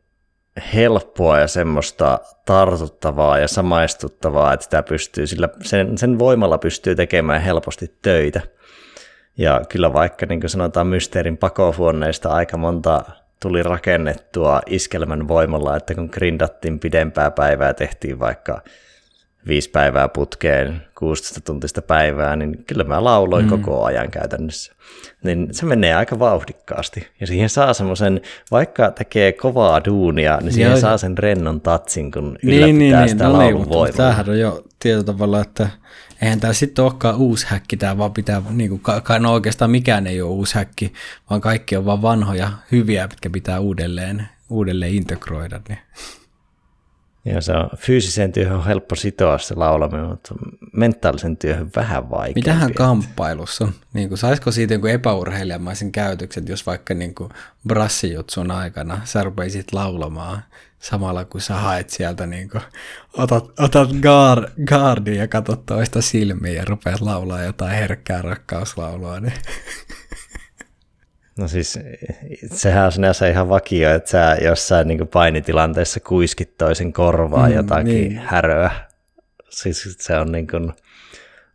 helppoa 0.75 1.39
ja 1.39 1.47
semmoista 1.47 2.21
tartuttavaa 2.45 3.39
ja 3.39 3.49
samaistuttavaa, 3.49 4.53
että 4.53 4.65
sitä 4.65 4.83
pystyy, 4.83 5.27
sillä 5.27 5.49
sen, 5.63 5.99
sen 5.99 6.19
voimalla 6.19 6.59
pystyy 6.59 6.95
tekemään 6.95 7.41
helposti 7.41 7.95
töitä. 8.03 8.41
Ja 9.39 9.61
kyllä 9.69 9.93
vaikka 9.93 10.27
niin 10.27 10.41
kuin 10.41 10.51
sanotaan 10.51 10.87
Mysteerin 10.87 11.37
pakohuoneista 11.37 12.29
aika 12.29 12.57
monta 12.57 13.05
tuli 13.43 13.63
rakennettua 13.63 14.61
iskelmän 14.67 15.29
voimalla, 15.29 15.77
että 15.77 15.95
kun 15.95 16.09
grindattiin 16.13 16.81
pidempää 16.81 17.31
päivää, 17.31 17.75
tehtiin 17.75 18.19
vaikka 18.19 18.63
viisi 19.47 19.71
päivää 19.71 20.09
putkeen, 20.09 20.83
16 20.99 21.41
tuntista 21.41 21.83
päivää, 21.83 22.37
niin 22.37 22.65
kyllä 22.67 22.85
mä 22.85 23.05
lauloin 23.05 23.45
mm. 23.45 23.51
koko 23.51 23.85
ajan 23.85 24.11
käytännössä. 24.11 24.73
Niin 25.23 25.49
se 25.51 25.67
menee 25.67 25.95
aika 25.95 26.19
vauhdikkaasti. 26.19 27.09
Ja 27.21 27.27
siihen 27.27 27.49
saa 27.49 27.75
semmoisen, 27.75 28.21
vaikka 28.51 28.91
tekee 28.91 29.33
kovaa 29.33 29.85
duunia, 29.85 30.39
niin 30.43 30.53
siihen 30.53 30.71
Joo. 30.71 30.81
saa 30.81 30.99
sen 30.99 31.19
rennon 31.19 31.61
tatsin, 31.61 32.11
kun 32.13 32.39
niin, 32.43 32.59
ylläpitää 32.59 33.01
niin, 33.01 33.09
sitä 33.09 33.25
niin, 33.25 33.33
no 33.33 33.39
niin, 33.39 33.47
laulun 33.47 33.61
niin, 33.61 33.69
voimalla. 33.69 33.97
Tämähän 33.97 34.31
on 34.31 34.39
jo 34.39 34.65
tietyllä 34.79 35.05
tavalla, 35.05 35.41
että 35.41 35.69
eihän 36.23 36.41
tämä 36.41 36.53
sitten 36.53 36.85
olekaan 36.85 37.17
uusi 37.17 37.47
häkki, 37.49 37.77
tämä 37.77 37.99
vaan 37.99 38.13
pitää, 38.13 38.43
niin 38.51 38.71
kuin, 38.71 38.81
no 39.19 39.33
oikeastaan 39.33 39.71
mikään 39.71 40.07
ei 40.07 40.23
ole 40.23 40.31
uusi 40.31 40.55
häkki, 40.55 40.93
vaan 41.31 41.41
kaikki 41.41 41.77
on 41.77 41.85
vaan 41.85 42.03
vanhoja, 42.03 42.51
hyviä, 42.73 43.07
mitkä 43.07 43.31
pitää 43.31 43.61
uudelleen, 43.61 44.29
uudelleen 44.51 44.95
integroida. 44.95 45.61
Niin. 45.69 45.79
Ja 47.27 47.41
se 47.41 47.53
on 47.53 47.71
fyysiseen 47.77 48.33
työhön 48.33 48.57
on 48.57 48.65
helppo 48.65 48.95
sitoa 48.95 49.39
se 49.39 49.55
laulaminen, 49.55 50.07
mutta 50.07 50.35
mentaalisen 50.73 51.37
työhön 51.37 51.71
vähän 51.77 52.11
vaikeampi. 52.11 52.41
Mitähän 52.41 52.75
kamppailussa? 52.75 53.69
Niin 53.93 54.09
kuin, 54.09 54.19
saisiko 54.19 54.51
siitä 54.51 54.75
joku 54.75 54.87
epäurheilijamaisen 54.87 55.93
käytöksen, 55.93 56.45
jos 56.49 56.67
vaikka 56.67 56.95
niin 56.95 57.15
kuin 57.15 57.31
brassijutsun 57.69 58.51
aikana 58.51 59.01
sä 59.05 59.23
rupeisit 59.23 59.73
laulamaan 59.73 60.43
samalla 60.81 61.25
kun 61.25 61.41
sä 61.41 61.55
haet 61.55 61.91
sieltä, 61.91 62.27
niin 62.27 62.49
kuin, 62.51 62.63
otat, 63.13 63.45
otat 63.59 63.89
guard, 64.03 64.45
guardin 64.69 65.17
ja 65.17 65.29
katsot 65.29 65.67
toista 65.67 66.03
silmiä 66.03 66.53
ja 66.53 66.65
rupeat 66.65 67.01
laulaa 67.01 67.43
jotain 67.43 67.79
herkkää 67.79 68.23
rakkauslaulua, 68.23 69.21
niin 69.21 69.33
No 71.39 71.49
siis 71.49 71.79
sehän 72.53 72.87
on 72.87 72.93
sinänsä 72.93 73.29
ihan 73.29 73.49
vakio, 73.49 73.95
että 73.95 74.11
sä 74.11 74.37
jossain 74.45 74.89
niin 74.89 75.09
painitilanteessa 75.09 76.01
kuiskit 76.01 76.59
toisen 76.59 76.93
korvaa 76.93 77.49
mm, 77.49 77.55
jotakin 77.55 77.85
niin. 77.87 78.19
häröä. 78.19 78.71
Siis 79.49 79.97
se 80.01 80.17
on 80.17 80.33
niin 80.33 80.47
kuin 80.47 80.73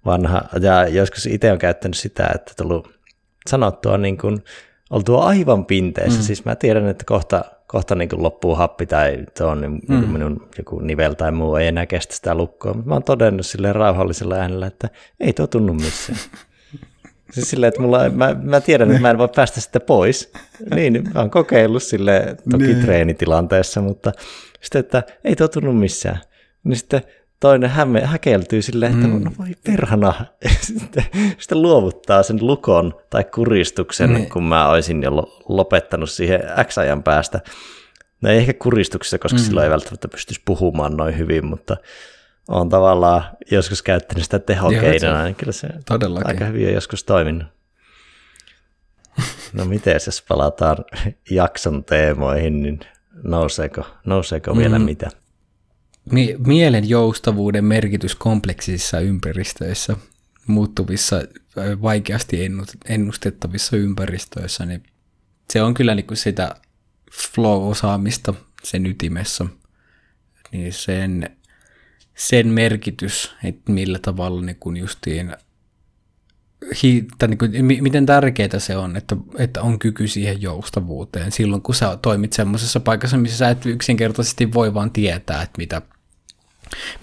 vanha, 0.06 0.42
ja 0.62 0.88
joskus 0.88 1.26
itse 1.26 1.52
on 1.52 1.58
käyttänyt 1.58 1.98
sitä, 1.98 2.32
että 2.36 2.54
tullut 2.58 2.94
sanottua 3.50 3.98
niin 3.98 4.18
kuin, 4.18 4.44
oltua 4.90 5.26
aivan 5.26 5.66
pinteessä. 5.66 6.20
Mm. 6.20 6.24
Siis 6.24 6.46
mä 6.46 6.56
tiedän, 6.56 6.88
että 6.88 7.04
kohta, 7.08 7.46
kohta 7.68 7.96
niin 7.96 8.10
kuin 8.10 8.24
loppuu 8.24 8.56
happi 8.56 8.86
tai 8.86 9.26
on 9.40 9.62
niin, 9.62 9.82
mm. 9.88 9.96
minun 9.96 10.50
joku 10.58 10.80
nivel 10.80 11.14
tai 11.14 11.32
muu 11.32 11.56
ei 11.56 11.68
enää 11.68 11.86
kestä 11.86 12.16
sitä 12.16 12.36
lukkoa. 12.36 12.74
Mutta 12.74 12.90
mä 12.90 12.96
oon 12.96 13.04
todennut 13.04 13.46
silleen 13.46 13.76
rauhallisella 13.76 14.36
äänellä, 14.36 14.68
että 14.68 14.90
ei 15.20 15.34
tuo 15.34 15.48
tunnu 15.48 15.74
missään. 15.74 16.20
Siis 17.32 17.50
silleen, 17.50 17.68
että 17.68 17.82
mulla, 17.82 18.10
mä, 18.10 18.36
mä 18.44 18.62
tiedän, 18.62 18.90
että 18.90 19.02
mä 19.02 19.10
en 19.10 19.18
voi 19.18 19.30
päästä 19.36 19.62
sitä 19.62 19.80
pois. 19.80 20.34
Niin, 20.76 21.10
mä 21.14 21.20
oon 21.20 21.32
kokeillut 21.32 21.84
sille 21.84 22.38
toki 22.52 22.64
niin. 22.64 22.82
treenitilanteessa, 22.82 23.82
mutta 23.82 24.12
sitten, 24.62 24.80
että 24.80 25.04
ei 25.24 25.36
totunut 25.36 25.80
missään. 25.80 26.20
Niin 26.64 26.76
sitten 26.76 27.02
toinen 27.40 27.70
hämme, 27.70 28.02
häkeltyy 28.02 28.62
silleen, 28.62 28.94
että 28.94 29.08
mm. 29.08 29.24
no 29.24 29.32
voi 29.40 29.48
perhana. 29.64 30.14
sitten, 30.68 31.06
sitten 31.40 31.62
luovuttaa 31.62 32.24
sen 32.24 32.38
lukon 32.42 32.94
tai 33.10 33.24
kuristuksen, 33.24 34.14
niin. 34.14 34.30
kun 34.30 34.44
mä 34.44 34.70
olisin 34.70 35.04
jo 35.04 35.12
lopettanut 35.50 36.10
siihen 36.10 36.42
X-ajan 36.64 37.04
päästä. 37.04 37.40
No 38.22 38.30
ei 38.30 38.38
ehkä 38.38 38.54
kuristuksessa, 38.54 39.20
koska 39.20 39.38
mm. 39.38 39.44
silloin 39.44 39.64
ei 39.64 39.72
välttämättä 39.72 40.08
pystyisi 40.08 40.42
puhumaan 40.46 40.98
noin 40.98 41.18
hyvin, 41.18 41.46
mutta 41.46 41.78
on 42.52 42.70
tavallaan 42.70 43.24
joskus 43.52 43.82
käyttänyt 43.82 44.24
sitä 44.24 44.40
tehokeinona, 44.40 45.24
niin 45.24 45.36
kyllä 45.36 45.52
se 45.52 45.68
Todellakin. 45.86 46.28
aika 46.28 46.46
hyvin 46.46 46.68
on 46.68 46.74
joskus 46.74 47.04
toiminut. 47.04 47.48
No 49.54 49.66
miten 49.66 50.00
jos 50.06 50.24
palataan 50.28 50.78
jakson 51.30 51.84
teemoihin, 51.84 52.62
niin 52.62 52.80
nouseeko, 53.24 53.86
nouseeko 54.06 54.58
vielä 54.58 54.80
mm. 54.80 54.86
mitä? 54.86 55.10
Mielen 56.38 56.90
joustavuuden 56.90 57.66
merkitys 57.66 58.16
kompleksisissa 58.16 59.00
ympäristöissä, 59.00 59.96
muuttuvissa, 60.48 61.22
vaikeasti 61.82 62.50
ennustettavissa 62.86 63.78
ympäristöissä, 63.78 64.66
niin 64.66 64.84
se 65.50 65.62
on 65.62 65.74
kyllä 65.74 65.96
niin 65.96 66.08
kuin 66.08 66.18
sitä 66.18 66.56
flow-osaamista 67.12 68.34
sen 68.64 68.86
ytimessä. 68.86 69.46
Niin 70.52 70.74
sen 70.74 71.38
sen 72.16 72.48
merkitys, 72.48 73.36
että 73.44 73.72
millä 73.72 74.00
tavalla 74.00 74.42
niin 74.42 74.58
kuin 74.60 74.78
justiin, 74.78 75.36
hi, 76.84 77.06
tai 77.18 77.30
niin 77.30 77.38
kuin, 77.38 77.66
miten 77.66 78.06
tärkeää 78.06 78.60
se 78.60 78.78
on, 78.78 78.96
että, 78.98 79.16
että 79.38 79.62
on 79.62 79.80
kyky 79.80 80.08
siihen 80.08 80.42
joustavuuteen 80.42 81.32
silloin, 81.32 81.62
kun 81.62 81.76
sä 81.76 81.98
toimit 82.02 82.34
semmoisessa 82.34 82.80
paikassa, 82.80 83.18
missä 83.18 83.38
sä 83.38 83.50
et 83.50 83.66
yksinkertaisesti 83.66 84.54
voi 84.54 84.74
vaan 84.74 84.92
tietää, 84.92 85.42
että 85.42 85.58
mitä 85.58 85.82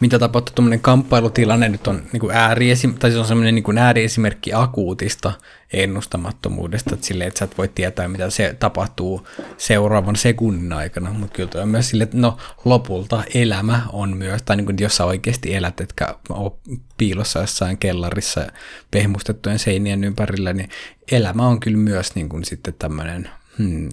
mitä 0.01 0.19
tapahtuu, 0.19 0.55
tuommoinen 0.55 0.81
kamppailutilanne 0.81 1.69
nyt 1.69 1.87
on 1.87 2.03
niin 2.13 2.21
kuin 2.21 2.37
ääriesim- 2.37 2.99
tai 2.99 3.11
se 3.11 3.19
on 3.19 3.25
semmoinen 3.25 3.55
niin 3.55 3.79
ääriesimerkki 3.79 4.53
akuutista 4.53 5.33
ennustamattomuudesta, 5.73 6.95
että 6.95 7.07
silleen, 7.07 7.29
että 7.29 7.39
sä 7.39 7.45
et 7.45 7.59
voi 7.59 7.69
tietää, 7.69 8.09
mitä 8.09 8.31
se 8.31 8.57
tapahtuu 8.59 9.29
seuraavan 9.57 10.17
sekunnin 10.17 10.73
aikana, 10.73 11.13
mutta 11.13 11.37
kyllä 11.37 11.63
on 11.63 11.69
myös 11.69 11.89
silleen, 11.89 12.05
että 12.05 12.17
no 12.17 12.37
lopulta 12.65 13.23
elämä 13.35 13.83
on 13.93 14.17
myös, 14.17 14.43
tai 14.43 14.57
niin 14.57 14.67
kuin 14.67 14.77
jos 14.81 14.97
sä 14.97 15.05
oikeasti 15.05 15.55
elät, 15.55 15.81
etkä 15.81 16.15
ole 16.29 16.53
piilossa 16.99 17.41
jossain 17.41 17.79
kellarissa 17.79 18.47
pehmustettujen 18.91 19.59
seinien 19.59 20.05
ympärillä, 20.05 20.53
niin 20.53 20.69
elämä 21.13 21.47
on 21.47 21.61
kyllä 21.61 21.79
myös 21.79 22.15
niin 22.15 22.29
kuin 22.29 22.45
sitten 22.45 22.75
tämmöinen 22.79 23.31
hmm, 23.59 23.89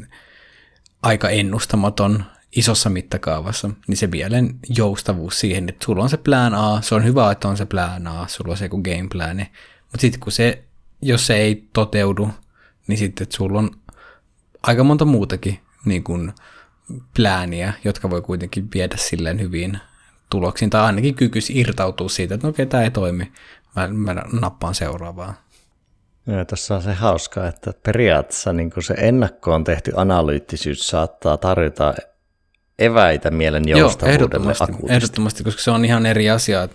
aika 1.01 1.29
ennustamaton 1.29 2.25
isossa 2.55 2.89
mittakaavassa, 2.89 3.69
niin 3.87 3.97
se 3.97 4.07
mielen 4.07 4.59
joustavuus 4.69 5.39
siihen, 5.39 5.69
että 5.69 5.85
sulla 5.85 6.03
on 6.03 6.09
se 6.09 6.17
plan 6.17 6.53
A, 6.53 6.81
se 6.81 6.95
on 6.95 7.03
hyvä, 7.03 7.31
että 7.31 7.47
on 7.47 7.57
se 7.57 7.65
plan 7.65 8.07
A, 8.07 8.27
sulla 8.27 8.51
on 8.51 8.57
se 8.57 8.65
joku 8.65 8.81
game 8.81 9.07
plan, 9.11 9.37
mutta 9.81 10.01
sitten 10.01 10.19
kun 10.19 10.31
se, 10.31 10.63
jos 11.01 11.27
se 11.27 11.35
ei 11.35 11.67
toteudu, 11.73 12.29
niin 12.87 12.97
sitten 12.97 13.27
sulla 13.29 13.59
on 13.59 13.71
aika 14.63 14.83
monta 14.83 15.05
muutakin 15.05 15.59
niin 15.85 16.03
kuin 16.03 16.33
plääniä, 17.15 17.73
jotka 17.83 18.09
voi 18.09 18.21
kuitenkin 18.21 18.67
viedä 18.73 18.97
silleen 18.97 19.41
hyvin 19.41 19.79
tuloksiin, 20.29 20.69
tai 20.69 20.81
ainakin 20.81 21.15
kykyisi 21.15 21.59
irtautua 21.59 22.09
siitä, 22.09 22.35
että 22.35 22.47
no 22.47 22.51
okei, 22.51 22.65
tämä 22.65 22.83
ei 22.83 22.91
toimi, 22.91 23.31
mä, 23.75 23.87
mä 23.87 24.15
nappaan 24.41 24.75
seuraavaa. 24.75 25.33
Ja 26.27 26.45
tuossa 26.45 26.75
on 26.75 26.81
se 26.81 26.93
hauska, 26.93 27.47
että 27.47 27.73
periaatteessa 27.83 28.53
niin 28.53 28.71
se 28.79 28.93
ennakkoon 28.93 29.63
tehty 29.63 29.91
analyyttisyys 29.95 30.87
saattaa 30.87 31.37
tarjota 31.37 31.93
eväitä 32.79 33.31
mielen 33.31 33.67
joustavuudelle 33.67 34.19
Joo, 34.19 34.25
ehdottomasti, 34.25 34.73
ehdottomasti, 34.87 35.43
koska 35.43 35.61
se 35.61 35.71
on 35.71 35.85
ihan 35.85 36.05
eri 36.05 36.29
asia. 36.29 36.69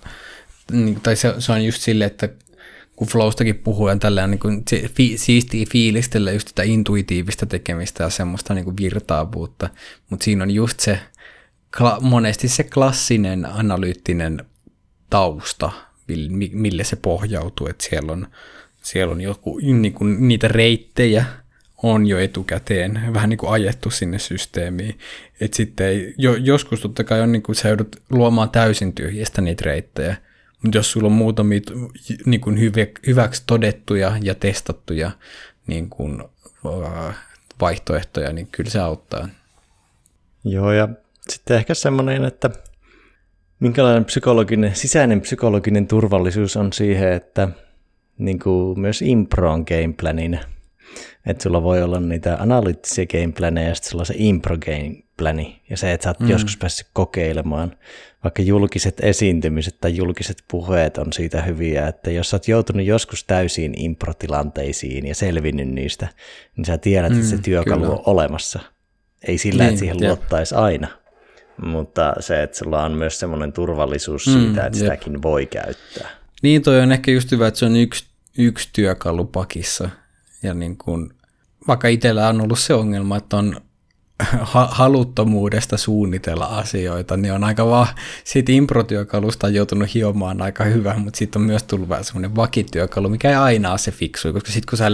Niin, 0.73 1.01
tai 1.01 1.17
se, 1.17 1.35
se 1.39 1.53
on 1.53 1.65
just 1.65 1.83
sille, 1.83 2.05
että 2.05 2.29
kun 2.97 3.09
flowstakin 3.09 3.59
puhuu 3.59 3.89
ja 3.89 3.97
tällä 3.97 4.27
niin 4.27 4.39
kuin 4.39 4.65
fi, 4.95 5.19
siistiä 5.19 5.67
fiilistellä 5.73 6.33
just 6.33 6.49
sitä 6.49 6.63
intuitiivista 6.63 7.47
tekemistä 7.47 8.05
ja 8.05 8.11
semmoista 8.11 8.55
niin 8.55 8.65
kuin 8.65 8.77
virtaavuutta, 8.77 9.69
mutta 10.11 10.25
siinä 10.25 10.43
on 10.43 10.51
just 10.51 10.81
se 10.81 11.01
monesti 12.01 12.49
se 12.49 12.65
klassinen 12.65 13.47
analyyttinen 13.47 14.45
tausta, 15.11 15.73
mille 16.53 16.85
se 16.85 16.97
pohjautuu, 16.97 17.67
että 17.67 17.85
siellä 17.85 18.13
on, 18.13 18.27
siellä 18.83 19.13
on 19.13 19.21
joku, 19.21 19.59
niin 19.59 19.93
kuin 19.93 20.29
niitä 20.29 20.49
reittejä, 20.49 21.25
on 21.83 22.07
jo 22.07 22.19
etukäteen 22.19 23.01
vähän 23.15 23.31
niin 23.31 23.39
kuin 23.39 23.53
ajettu 23.53 23.91
sinne 23.91 24.19
systeemiin. 24.19 24.99
Että 25.41 25.57
sitten 25.57 25.87
ei, 25.87 26.15
jo, 26.19 26.35
joskus 26.35 26.81
totta 26.81 27.05
kai 27.05 27.21
on 27.21 27.33
niin 27.33 27.43
kuin, 27.43 27.57
sä 27.57 27.69
joudut 27.69 27.97
luomaan 28.11 28.51
täysin 28.51 28.93
tyhjästä 28.93 29.43
niitä 29.43 29.63
reittejä, 29.67 30.17
mutta 30.63 30.79
jos 30.79 30.91
sulla 30.91 31.07
on 31.07 31.13
muutamia 31.13 31.61
niin 32.27 32.41
kuin 32.41 32.61
hyvä, 32.61 32.87
hyväksi 33.07 33.43
todettuja 33.47 34.13
ja 34.23 34.35
testattuja 34.35 35.11
niin 35.67 35.91
kuin, 35.91 36.23
vaihtoehtoja, 37.61 38.33
niin 38.33 38.49
kyllä 38.53 38.71
se 38.71 38.81
auttaa. 38.81 39.29
Joo, 40.45 40.73
ja 40.73 40.89
sitten 41.29 41.57
ehkä 41.57 41.75
semmoinen, 41.75 42.25
että 42.25 42.51
minkälainen 43.61 44.05
psykologinen, 44.05 44.75
sisäinen 44.75 45.21
psykologinen 45.21 45.87
turvallisuus 45.87 46.57
on 46.57 46.73
siihen, 46.73 47.13
että 47.13 47.49
niin 48.19 48.39
kuin 48.39 48.81
myös 48.81 49.03
impro 49.03 49.53
on 49.53 49.65
gameplanin 49.69 50.41
että 51.27 51.43
sulla 51.43 51.63
voi 51.63 51.83
olla 51.83 52.01
niitä 52.01 52.37
analyyttisiä 52.41 53.07
gameplaneja 53.07 53.69
ja 53.69 53.75
sitten 53.75 53.91
sulla 53.91 54.03
on 54.03 54.07
se 54.07 54.15
impro 54.17 54.57
gameplani 54.59 55.63
ja 55.71 55.77
se, 55.77 55.93
että 55.93 56.05
sä 56.05 56.11
oot 56.11 56.21
mm. 56.21 56.31
joskus 56.31 56.57
päässyt 56.57 56.87
kokeilemaan. 56.93 57.77
Vaikka 58.25 58.43
julkiset 58.43 59.01
esiintymiset 59.03 59.77
tai 59.81 59.97
julkiset 59.97 60.45
puheet 60.51 60.99
on 60.99 61.13
siitä 61.13 61.43
hyviä, 61.43 61.89
että 61.89 62.11
jos 62.11 62.31
sä 62.31 62.37
oot 62.37 62.49
joutunut 62.49 62.87
joskus 62.87 63.25
täysiin 63.25 63.81
improtilanteisiin 63.81 65.07
ja 65.07 65.15
selvinnyt 65.15 65.69
niistä, 65.69 66.09
niin 66.57 66.65
sä 66.65 66.79
tiedät, 66.79 67.13
että 67.13 67.27
se 67.27 67.37
mm, 67.37 67.43
työkalu 67.43 67.81
kyllä. 67.81 67.95
on 67.95 68.03
olemassa. 68.07 68.61
Ei 69.29 69.39
sillä, 69.39 69.63
niin, 69.63 69.69
että 69.69 69.79
siihen 69.79 70.01
luottaisi 70.01 70.55
aina, 70.55 70.89
mutta 71.63 72.15
se, 72.21 72.43
että 72.43 72.59
sulla 72.59 72.85
on 72.85 72.93
myös 72.93 73.21
semmoinen 73.21 73.53
turvallisuus 73.53 74.27
mm, 74.27 74.33
siitä, 74.33 74.67
että 74.67 74.79
jep. 74.79 74.85
sitäkin 74.85 75.23
voi 75.23 75.47
käyttää. 75.47 76.11
Niin 76.43 76.63
toi 76.63 76.81
on 76.81 76.93
ehkä 76.93 77.11
just 77.11 77.31
hyvä, 77.31 77.47
että 77.47 77.61
se 77.61 77.67
on 77.67 77.77
yksi, 77.77 78.05
yksi 78.39 78.69
työkalu 78.73 79.25
pakissa, 79.25 79.91
ja 80.43 80.55
niin 80.55 80.77
kuin, 80.77 81.11
vaikka 81.69 81.89
itsellä 81.89 82.29
on 82.29 82.41
ollut 82.41 82.59
se 82.59 82.75
ongelma, 82.75 83.17
että 83.17 83.37
on 83.37 83.61
haluttomuudesta 84.71 85.77
suunnitella 85.77 86.45
asioita, 86.45 87.17
niin 87.17 87.33
on 87.33 87.45
aika 87.45 87.67
vaan 87.67 87.87
siitä 88.25 88.53
improtyökalusta 88.53 89.47
on 89.47 89.55
joutunut 89.55 89.95
hiomaan 89.95 90.43
aika 90.43 90.65
hyvä, 90.65 90.95
mutta 90.99 91.19
sitten 91.19 91.43
on 91.43 91.47
myös 91.47 91.63
tullut 91.63 91.89
vähän 91.89 92.05
semmoinen 92.05 92.37
vakityökalu, 92.37 93.09
mikä 93.09 93.29
ei 93.29 93.35
aina 93.35 93.71
ole 93.71 93.79
se 93.79 93.91
fiksu, 93.91 94.33
koska 94.33 94.53
sitten 94.53 94.69
kun 94.71 94.79
sä 94.79 94.87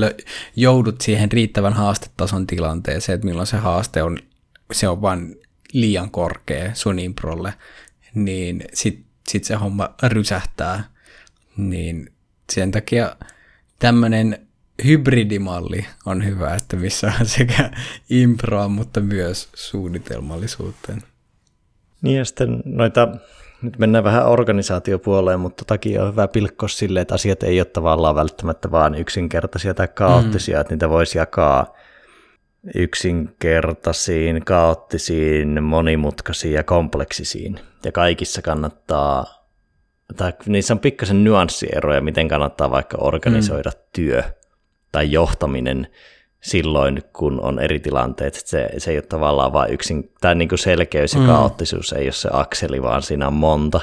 joudut 0.57 1.01
siihen 1.01 1.33
riittävän 1.33 1.73
haastetason 1.73 2.47
tilanteeseen, 2.47 3.15
että 3.15 3.27
milloin 3.27 3.47
se 3.47 3.57
haaste 3.57 4.03
on, 4.03 4.19
se 4.73 4.89
on 4.89 5.03
vain 5.03 5.37
liian 5.73 6.11
korkea 6.11 6.71
sun 6.75 6.99
improlle, 6.99 7.55
niin 8.15 8.65
sitten 8.75 9.07
sitten 9.29 9.47
se 9.47 9.55
homma 9.55 9.95
rysähtää. 10.03 10.85
Niin 11.57 12.13
sen 12.53 12.71
takia 12.71 13.17
tämmöinen 13.79 14.46
hybridimalli 14.85 15.87
on 16.07 16.25
hyvä, 16.25 16.55
että 16.55 16.77
missä 16.77 17.13
on 17.21 17.27
sekä 17.27 17.71
improa, 18.11 18.69
mutta 18.69 19.01
myös 19.01 19.49
suunnitelmallisuuteen. 19.55 21.03
Niin 22.03 22.19
ja 22.19 22.25
sitten 22.25 22.63
noita, 22.65 23.09
nyt 23.63 23.79
mennään 23.79 24.05
vähän 24.05 24.27
organisaatiopuoleen, 24.27 25.41
mutta 25.41 25.65
takia 25.65 26.03
on 26.03 26.13
hyvä 26.13 26.29
pilkkoa 26.29 26.69
sille, 26.69 27.01
että 27.01 27.15
asiat 27.15 27.43
ei 27.43 27.61
ole 27.61 27.65
tavallaan 27.65 28.15
välttämättä 28.15 28.71
vaan 28.71 28.95
yksinkertaisia 28.95 29.75
tai 29.75 29.89
kaoottisia, 29.89 30.57
mm. 30.57 30.61
että 30.61 30.75
niitä 30.75 30.89
voisi 30.89 31.19
jakaa 31.19 31.75
yksinkertaisiin, 32.75 34.45
kaoottisiin, 34.45 35.63
monimutkaisiin 35.63 36.55
ja 36.55 36.65
kompleksisiin. 36.65 37.61
Ja 37.85 37.93
kaikissa 37.93 38.43
kannattaa, 38.43 39.45
tai 40.17 40.33
niissä 40.47 40.75
on 40.75 40.81
pikkasen 40.81 41.25
nyanssieroja, 41.25 42.01
miten 42.01 42.29
kannattaa 42.29 42.71
vaikka 42.71 42.99
organisoida 43.01 43.71
mm. 43.71 43.81
työ 43.93 44.23
tai 44.93 45.13
johtaminen 45.13 45.87
silloin, 46.43 47.03
kun 47.13 47.41
on 47.41 47.59
eri 47.59 47.81
tilanteet. 47.81 48.35
Se, 48.35 48.69
se 48.79 48.91
ei 48.91 48.97
ole 48.97 49.03
tavallaan 49.03 49.53
vain 49.53 49.73
yksin, 49.73 50.13
tai 50.21 50.35
niin 50.35 50.49
kuin 50.49 50.59
selkeys 50.59 51.15
ja 51.15 51.21
mm. 51.21 51.27
kaoottisuus 51.27 51.93
ei 51.93 52.07
ole 52.07 52.13
se 52.13 52.29
akseli, 52.33 52.83
vaan 52.83 53.03
siinä 53.03 53.27
on 53.27 53.33
monta. 53.33 53.81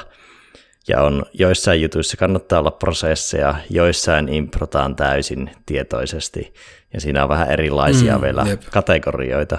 Ja 0.88 1.02
on, 1.02 1.22
joissain 1.32 1.82
jutuissa 1.82 2.16
kannattaa 2.16 2.58
olla 2.58 2.70
prosesseja, 2.70 3.54
joissain 3.70 4.28
improtaan 4.28 4.96
täysin 4.96 5.50
tietoisesti, 5.66 6.54
ja 6.92 7.00
siinä 7.00 7.22
on 7.22 7.28
vähän 7.28 7.50
erilaisia 7.50 8.16
mm, 8.16 8.22
vielä 8.22 8.44
jep. 8.48 8.62
kategorioita. 8.70 9.58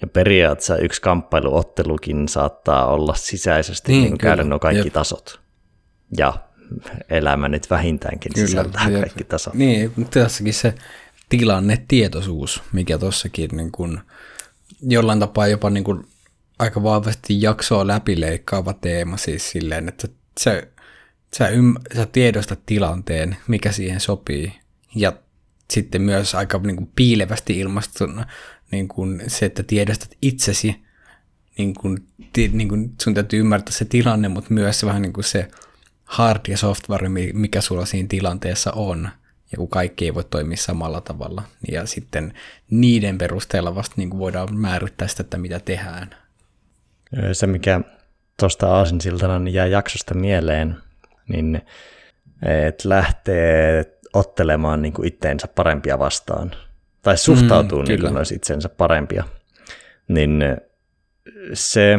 Ja 0.00 0.06
periaatteessa 0.06 0.76
yksi 0.76 1.02
kamppailuottelukin 1.02 2.28
saattaa 2.28 2.86
olla 2.86 3.14
sisäisesti 3.14 3.92
niin, 3.92 4.04
niin 4.04 4.18
käydä 4.18 4.44
nuo 4.44 4.58
kaikki 4.58 4.86
jep. 4.86 4.92
tasot. 4.92 5.40
Ja 6.16 6.32
elämä 7.10 7.48
nyt 7.48 7.70
vähintäänkin 7.70 8.32
kyllä, 8.34 8.46
sisältää 8.46 8.90
jep. 8.90 9.00
kaikki 9.00 9.24
tasot. 9.24 9.54
Niin, 9.54 9.92
tässäkin 10.10 10.54
se 10.54 10.74
tilannetietoisuus, 11.28 12.62
mikä 12.72 12.98
tuossakin 12.98 13.50
niin 13.52 13.72
kun, 13.72 14.00
jollain 14.82 15.20
tapaa 15.20 15.46
jopa 15.46 15.70
niin 15.70 15.84
kun, 15.84 16.08
aika 16.58 16.82
vahvasti 16.82 17.42
jaksoa 17.42 17.86
läpileikkaava 17.86 18.72
teema 18.72 19.16
siis 19.16 19.50
silleen, 19.50 19.88
että 19.88 20.08
se, 20.40 20.68
sä, 21.36 21.48
ym, 21.48 21.74
sä 21.96 22.06
tiedostat 22.06 22.60
tilanteen, 22.66 23.36
mikä 23.48 23.72
siihen 23.72 24.00
sopii, 24.00 24.52
ja 24.94 25.12
sitten 25.70 26.02
myös 26.02 26.34
aika 26.34 26.58
niin 26.58 26.76
kuin 26.76 26.90
piilevästi 26.96 27.58
ilmastuna 27.58 28.26
niin 28.70 28.88
kuin 28.88 29.22
se, 29.26 29.46
että 29.46 29.62
tiedostat 29.62 30.10
itsesi, 30.22 30.84
niin 31.58 31.74
kuin, 31.74 32.06
ti, 32.32 32.50
niin 32.52 32.68
kuin 32.68 32.94
sun 33.02 33.14
täytyy 33.14 33.40
ymmärtää 33.40 33.72
se 33.72 33.84
tilanne, 33.84 34.28
mutta 34.28 34.54
myös 34.54 34.84
vähän 34.84 35.02
niin 35.02 35.12
kuin 35.12 35.24
se 35.24 35.48
hard 36.04 36.40
ja 36.48 36.56
software, 36.56 37.08
mikä 37.32 37.60
sulla 37.60 37.84
siinä 37.84 38.08
tilanteessa 38.08 38.72
on, 38.72 39.08
ja 39.52 39.58
kun 39.58 39.68
kaikki 39.68 40.04
ei 40.04 40.14
voi 40.14 40.24
toimia 40.24 40.56
samalla 40.56 41.00
tavalla, 41.00 41.42
ja 41.72 41.86
sitten 41.86 42.34
niiden 42.70 43.18
perusteella 43.18 43.74
vasta 43.74 43.94
niin 43.96 44.10
kuin 44.10 44.20
voidaan 44.20 44.56
määrittää 44.56 45.08
sitä, 45.08 45.20
että 45.20 45.38
mitä 45.38 45.60
tehdään. 45.60 46.16
Se, 47.32 47.46
mikä 47.46 47.80
tuosta 48.38 48.76
aasinsiltana 48.76 49.38
niin 49.38 49.54
jää 49.54 49.66
jaksosta 49.66 50.14
mieleen, 50.14 50.76
niin 51.28 51.62
että 52.66 52.88
lähtee 52.88 53.84
ottelemaan 54.14 54.82
niin 54.82 54.92
kuin 54.92 55.08
itteensä 55.08 55.48
parempia 55.48 55.98
vastaan, 55.98 56.50
tai 57.02 57.18
suhtautuu 57.18 57.82
mm, 57.82 57.88
niin 57.88 58.00
kuin 58.00 58.34
itsensä 58.34 58.68
parempia, 58.68 59.24
niin 60.08 60.42
se, 61.52 61.98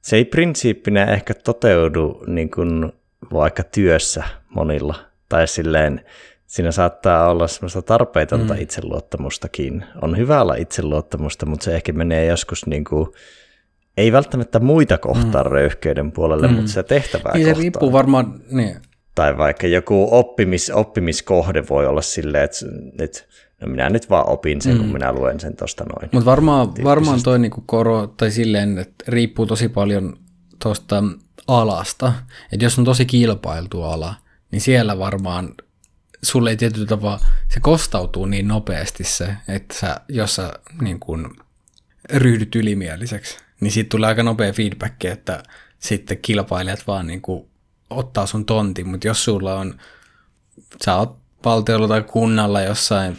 se 0.00 0.16
ei 0.16 0.24
prinsiippinä 0.24 1.04
ehkä 1.04 1.34
toteudu 1.34 2.24
niin 2.26 2.50
kuin 2.50 2.92
vaikka 3.32 3.62
työssä 3.62 4.24
monilla, 4.48 4.94
tai 5.28 5.48
silleen 5.48 6.04
siinä 6.46 6.72
saattaa 6.72 7.30
olla 7.30 7.48
semmoista 7.48 7.82
tarpeetonta 7.82 8.54
mm. 8.54 8.60
itseluottamustakin. 8.60 9.84
On 10.02 10.16
hyvä 10.16 10.42
olla 10.42 10.54
itseluottamusta, 10.54 11.46
mutta 11.46 11.64
se 11.64 11.74
ehkä 11.74 11.92
menee 11.92 12.26
joskus 12.26 12.66
niin 12.66 12.84
kuin, 12.84 13.08
ei 13.96 14.12
välttämättä 14.12 14.58
muita 14.58 14.98
kohtaan 14.98 15.46
mm. 15.46 15.52
röyhkeyden 15.52 16.12
puolelle, 16.12 16.48
mm. 16.48 16.54
mutta 16.54 16.70
se 16.70 16.82
tehtävää 16.82 17.32
niin 17.34 17.44
kohtaan. 17.44 17.56
Se 17.56 17.60
riippuu 17.62 17.92
varmaan, 17.92 18.40
niin, 18.50 18.76
tai 19.14 19.38
vaikka 19.38 19.66
joku 19.66 20.08
oppimis, 20.10 20.70
oppimiskohde 20.70 21.68
voi 21.70 21.86
olla 21.86 22.02
silleen, 22.02 22.44
että, 22.44 22.66
että 22.98 23.20
no 23.60 23.68
minä 23.68 23.90
nyt 23.90 24.10
vaan 24.10 24.28
opin 24.28 24.62
sen, 24.62 24.72
mm. 24.72 24.78
kun 24.78 24.92
minä 24.92 25.12
luen 25.12 25.40
sen 25.40 25.56
tuosta 25.56 25.84
noin. 25.84 26.10
Mutta 26.12 26.30
varmaan, 26.30 26.68
varmaan 26.84 27.22
toi 27.22 27.38
niinku 27.38 27.62
koro, 27.66 28.06
tai 28.06 28.30
silleen, 28.30 28.78
että 28.78 29.04
riippuu 29.08 29.46
tosi 29.46 29.68
paljon 29.68 30.16
tuosta 30.62 31.04
alasta. 31.48 32.12
Että 32.52 32.64
jos 32.64 32.78
on 32.78 32.84
tosi 32.84 33.06
kilpailtu 33.06 33.82
ala, 33.82 34.14
niin 34.50 34.60
siellä 34.60 34.98
varmaan 34.98 35.54
sulle 36.22 36.50
ei 36.50 36.56
tietyllä 36.56 36.86
tavalla, 36.86 37.20
se 37.48 37.60
kostautuu 37.60 38.26
niin 38.26 38.48
nopeasti 38.48 39.04
se, 39.04 39.36
että 39.48 39.74
sä, 39.78 40.00
jos 40.08 40.34
sä 40.34 40.52
niin 40.80 41.00
kun, 41.00 41.36
ryhdyt 42.14 42.54
ylimieliseksi, 42.54 43.38
niin 43.60 43.72
siitä 43.72 43.88
tulee 43.88 44.08
aika 44.08 44.22
nopea 44.22 44.52
feedback, 44.52 45.04
että 45.04 45.42
sitten 45.78 46.18
kilpailijat 46.18 46.86
vaan 46.86 47.06
niin 47.06 47.22
kuin 47.22 47.48
ottaa 47.90 48.26
sun 48.26 48.44
tontin, 48.44 48.88
mutta 48.88 49.06
jos 49.06 49.24
sulla 49.24 49.54
on, 49.54 49.78
sä 50.84 50.96
oot 50.96 51.18
valtiolla 51.44 51.88
tai 51.88 52.02
kunnalla 52.02 52.60
jossain 52.60 53.18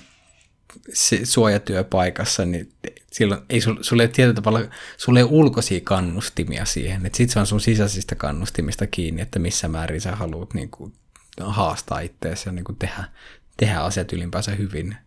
suojatyöpaikassa, 1.24 2.46
niin 2.46 2.72
silloin 3.12 3.42
ei 3.50 3.62
sul, 3.62 3.76
sulle 3.82 4.04
ei 4.04 4.10
tietyllä 4.10 4.36
tavalla, 4.36 4.60
sulle 4.98 5.20
ei 5.20 5.26
ulkoisia 5.30 5.80
kannustimia 5.84 6.66
siihen, 6.66 7.06
että 7.06 7.18
sit 7.18 7.30
se 7.30 7.40
on 7.40 7.48
sun 7.48 7.62
sisäisistä 7.62 8.16
kannustimista 8.16 8.88
kiinni, 8.88 9.22
että 9.22 9.40
missä 9.40 9.68
määrin 9.68 10.02
sä 10.02 10.16
haluat 10.16 10.54
niin 10.54 10.70
kuin, 10.70 10.94
haastaa 11.40 12.00
itseäsi 12.00 12.50
ja 12.50 12.54
niin 12.54 12.66
kuin 12.66 12.76
tehdä, 12.76 13.04
tehdä 13.58 13.80
asiat 13.80 14.14
ylipäänsä 14.14 14.52
hyvin. 14.52 14.98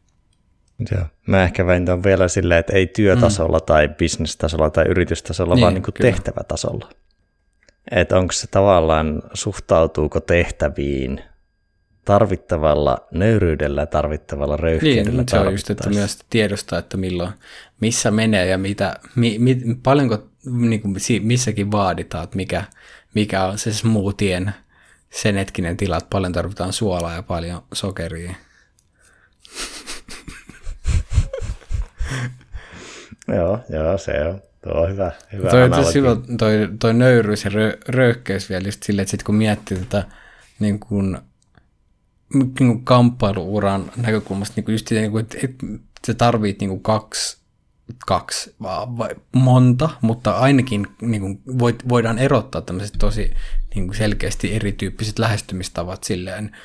Joo. 0.90 1.05
Mä 1.27 1.42
ehkä 1.42 1.66
väintän 1.66 2.03
vielä 2.03 2.29
silleen, 2.29 2.61
että 2.61 2.72
ei 2.72 2.87
työtasolla 2.87 3.59
mm. 3.59 3.64
tai 3.66 3.88
bisnestasolla 3.88 4.70
tai 4.70 4.85
yritystasolla, 4.88 5.55
niin, 5.55 5.62
vaan 5.62 5.75
niin 5.75 5.83
kuin 5.83 5.94
tehtävätasolla. 5.94 6.90
Että 7.90 8.18
onko 8.18 8.33
se 8.33 8.46
tavallaan, 8.46 9.22
suhtautuuko 9.35 10.20
tehtäviin 10.20 11.20
tarvittavalla 12.05 12.99
nöyryydellä, 13.11 13.87
tarvittavalla 13.87 14.57
röyhkeydellä 14.57 15.11
niin, 15.11 15.29
se 15.29 15.38
on 15.38 15.53
just, 15.53 15.71
että 15.71 15.91
myös 15.91 16.19
tiedostaa, 16.31 16.79
että 16.79 16.97
milloin, 16.97 17.33
missä 17.81 18.11
menee 18.11 18.47
ja 18.47 18.59
mitä, 18.59 18.97
mi, 19.17 19.38
mi, 19.38 19.61
paljonko 19.83 20.19
niin 20.45 20.83
kuin, 20.83 20.97
missäkin 21.23 21.71
vaaditaan, 21.71 22.25
että 22.25 22.37
mikä, 22.37 22.65
mikä 23.15 23.45
on 23.45 23.59
se 23.59 23.73
smoothien 23.73 24.53
sen 25.11 25.35
hetkinen 25.35 25.77
tila, 25.77 25.97
että 25.97 26.09
paljon 26.11 26.33
tarvitaan 26.33 26.73
suolaa 26.73 27.15
ja 27.15 27.23
paljon 27.23 27.62
sokeria. 27.75 28.35
joo, 33.37 33.59
joo, 33.69 33.99
se 33.99 34.27
on. 34.27 34.43
Tuo 34.62 34.73
on 34.73 34.91
hyvä, 34.91 35.12
hyvä 35.33 35.51
toi, 35.51 35.95
hyvä, 35.95 36.17
toi, 36.38 36.69
toi 36.81 36.95
nöyryys 36.95 37.45
ja 37.45 37.51
rö, 37.51 37.79
röyhkeys 37.88 38.51
vielä 38.51 38.69
just 38.69 38.83
silleen, 38.83 39.03
että 39.03 39.11
sit 39.11 39.23
kun 39.23 39.35
miettii 39.35 39.79
tätä 39.79 40.05
niin 40.59 40.81
kuin, 40.81 41.19
niin 42.35 42.85
kamppailuuran 42.85 43.92
näkökulmasta, 43.97 44.53
niin 44.57 44.64
kuin 44.64 44.73
just 44.73 44.90
niin 44.90 45.11
kuin, 45.11 45.23
että, 45.23 45.38
että 45.42 45.66
se 46.07 46.14
tarvitsee 46.14 46.59
niin 46.61 46.71
kuin 46.71 46.83
kaksi, 46.83 47.38
kaksi 48.07 48.55
vai 48.62 49.14
monta, 49.33 49.90
mutta 50.01 50.31
ainakin 50.31 50.87
niin 51.01 51.21
kuin 51.21 51.42
voit, 51.59 51.88
voidaan 51.88 52.18
erottaa 52.18 52.61
tämmöiset 52.61 52.97
tosi 52.99 53.31
niin 53.75 53.87
kuin 53.87 53.97
selkeästi 53.97 54.55
erityyppiset 54.55 55.18
lähestymistavat 55.18 56.05
silleen, 56.05 56.57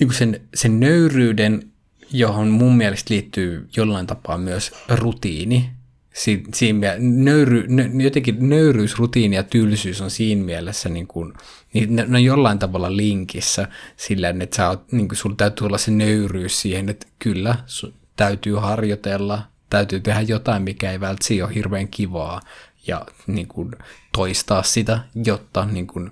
niin 0.00 0.08
kuin 0.08 0.16
sen, 0.16 0.40
sen 0.54 0.80
nöyryyden, 0.80 1.72
johon 2.10 2.48
mun 2.48 2.76
mielestä 2.76 3.14
liittyy 3.14 3.68
jollain 3.76 4.06
tapaa 4.06 4.38
myös 4.38 4.72
rutiini, 4.88 5.70
si, 6.18 6.42
siinä, 6.54 6.94
nöyry, 6.98 7.66
nö, 7.68 7.88
jotenkin 8.02 8.48
nöyryys, 8.48 8.98
rutiini 8.98 9.36
ja 9.36 9.42
tylsyys 9.42 10.00
on 10.00 10.10
siinä 10.10 10.44
mielessä, 10.44 10.88
niin 10.88 11.06
kuin, 11.06 11.32
niin 11.72 11.96
ne, 11.96 12.04
ne 12.08 12.16
on 12.16 12.24
jollain 12.24 12.58
tavalla 12.58 12.96
linkissä 12.96 13.68
sillä, 13.96 14.34
että 14.40 14.56
sä 14.56 14.68
oot, 14.68 14.92
niin 14.92 15.08
kuin, 15.08 15.16
sulla 15.16 15.36
täytyy 15.36 15.66
olla 15.66 15.78
se 15.78 15.90
nöyryys 15.90 16.60
siihen, 16.60 16.88
että 16.88 17.06
kyllä, 17.18 17.54
su, 17.66 17.94
täytyy 18.16 18.54
harjoitella, 18.54 19.42
täytyy 19.70 20.00
tehdä 20.00 20.20
jotain, 20.20 20.62
mikä 20.62 20.92
ei 20.92 21.00
välttämättä 21.00 21.44
ole 21.44 21.54
hirveän 21.54 21.88
kivaa, 21.88 22.40
ja 22.86 23.06
niin 23.26 23.48
kuin, 23.48 23.70
toistaa 24.12 24.62
sitä, 24.62 25.00
jotta 25.24 25.64
niin 25.64 25.86
kuin, 25.86 26.10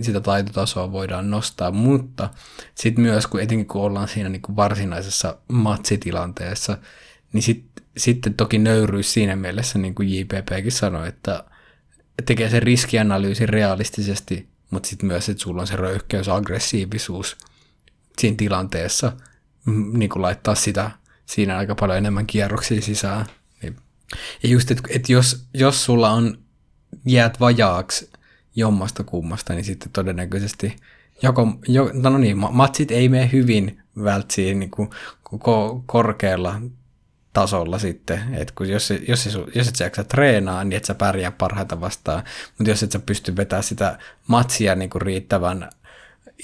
sitä 0.00 0.20
taitotasoa 0.20 0.92
voidaan 0.92 1.30
nostaa, 1.30 1.70
mutta 1.70 2.30
sitten 2.74 3.04
myös, 3.04 3.26
kun 3.26 3.40
etenkin 3.40 3.66
kun 3.66 3.82
ollaan 3.82 4.08
siinä 4.08 4.28
niin 4.28 4.42
kuin 4.42 4.56
varsinaisessa 4.56 5.36
matsitilanteessa, 5.48 6.78
niin 7.32 7.42
sit, 7.42 7.64
sitten 7.96 8.34
toki 8.34 8.58
nöyryys 8.58 9.12
siinä 9.12 9.36
mielessä, 9.36 9.78
niin 9.78 9.94
kuin 9.94 10.08
JPPkin 10.08 10.72
sanoi, 10.72 11.08
että 11.08 11.44
tekee 12.26 12.50
sen 12.50 12.62
riskianalyysin 12.62 13.48
realistisesti, 13.48 14.48
mutta 14.70 14.88
sitten 14.88 15.06
myös, 15.06 15.28
että 15.28 15.42
sulla 15.42 15.60
on 15.60 15.66
se 15.66 15.76
röyhkeys, 15.76 16.28
aggressiivisuus 16.28 17.36
siinä 18.18 18.36
tilanteessa, 18.36 19.12
niin 19.92 20.08
kuin 20.08 20.22
laittaa 20.22 20.54
sitä 20.54 20.90
siinä 21.26 21.58
aika 21.58 21.74
paljon 21.74 21.98
enemmän 21.98 22.26
kierroksia 22.26 22.82
sisään. 22.82 23.26
Niin. 23.62 23.76
Ja 24.42 24.48
just, 24.48 24.70
että, 24.70 24.82
että 24.88 25.12
jos, 25.12 25.46
jos 25.54 25.84
sulla 25.84 26.10
on, 26.10 26.38
jäät 27.06 27.40
vajaaksi 27.40 28.10
jommasta 28.56 29.04
kummasta, 29.04 29.54
niin 29.54 29.64
sitten 29.64 29.92
todennäköisesti 29.92 30.76
joko, 31.22 31.58
jo, 31.68 31.90
no 31.92 32.18
niin, 32.18 32.38
matsit 32.38 32.90
ei 32.90 33.08
mene 33.08 33.30
hyvin 33.32 33.82
vältsiin 34.04 34.60
niin 34.60 34.70
kuin 34.70 34.90
koko 35.22 35.82
korkealla 35.86 36.60
tasolla 37.32 37.78
sitten, 37.78 38.34
että 38.34 38.54
kun 38.56 38.68
jos, 38.68 38.92
jos, 39.08 39.38
jos 39.54 39.68
et 39.68 39.76
sä 39.76 39.84
jaksa 39.84 40.04
treenaa, 40.04 40.64
niin 40.64 40.76
et 40.76 40.84
sä 40.84 40.94
pärjää 40.94 41.30
parhaita 41.30 41.80
vastaan, 41.80 42.22
mutta 42.58 42.70
jos 42.70 42.82
et 42.82 42.92
sä 42.92 42.98
pysty 42.98 43.36
vetämään 43.36 43.62
sitä 43.62 43.98
matsia 44.26 44.74
niin 44.74 44.90
kuin 44.90 45.02
riittävän 45.02 45.70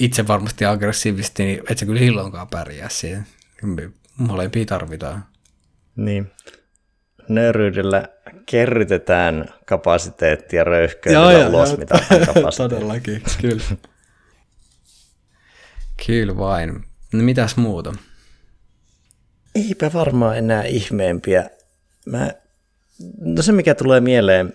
itse 0.01 0.27
varmasti 0.27 0.65
aggressiivisesti, 0.65 1.45
niin 1.45 1.63
et 1.71 1.79
sä 1.79 1.87
kyllä 1.87 1.99
silloinkaan 1.99 2.49
pärjää 2.49 2.89
siihen. 2.89 3.27
Molempia 4.17 4.65
tarvitaan. 4.65 5.25
Niin. 5.97 6.31
Nöyryydellä 7.29 8.09
kerrytetään 8.47 9.49
kapasiteettia 9.67 10.65
röyhköydellä 10.65 11.49
ulos, 11.49 11.79
mitä 11.79 11.95
kapasiteettia. 12.27 12.69
Todellakin, 12.69 13.23
kyllä. 13.41 13.63
kyllä 16.07 16.37
vain. 16.37 16.85
No 17.13 17.23
mitäs 17.23 17.57
muuta? 17.57 17.95
Eipä 19.59 19.91
varmaan 19.95 20.39
enää 20.39 20.63
ihmeempiä. 20.65 21.51
Mä, 22.07 22.31
no 23.21 23.43
se 23.43 23.53
mikä 23.53 23.75
tulee 23.75 24.01
mieleen, 24.01 24.53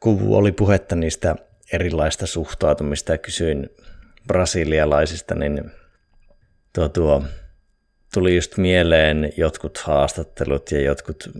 kun 0.00 0.18
oli 0.28 0.52
puhetta 0.52 0.96
niistä 0.96 1.36
erilaista 1.72 2.26
suhtautumista 2.26 3.12
ja 3.12 3.18
kysyin 3.18 3.70
brasilialaisista, 4.26 5.34
niin 5.34 5.70
tuo, 6.72 6.88
tuo 6.88 7.24
tuli 8.14 8.36
just 8.36 8.56
mieleen 8.56 9.32
jotkut 9.36 9.78
haastattelut 9.78 10.72
ja 10.72 10.80
jotkut, 10.80 11.30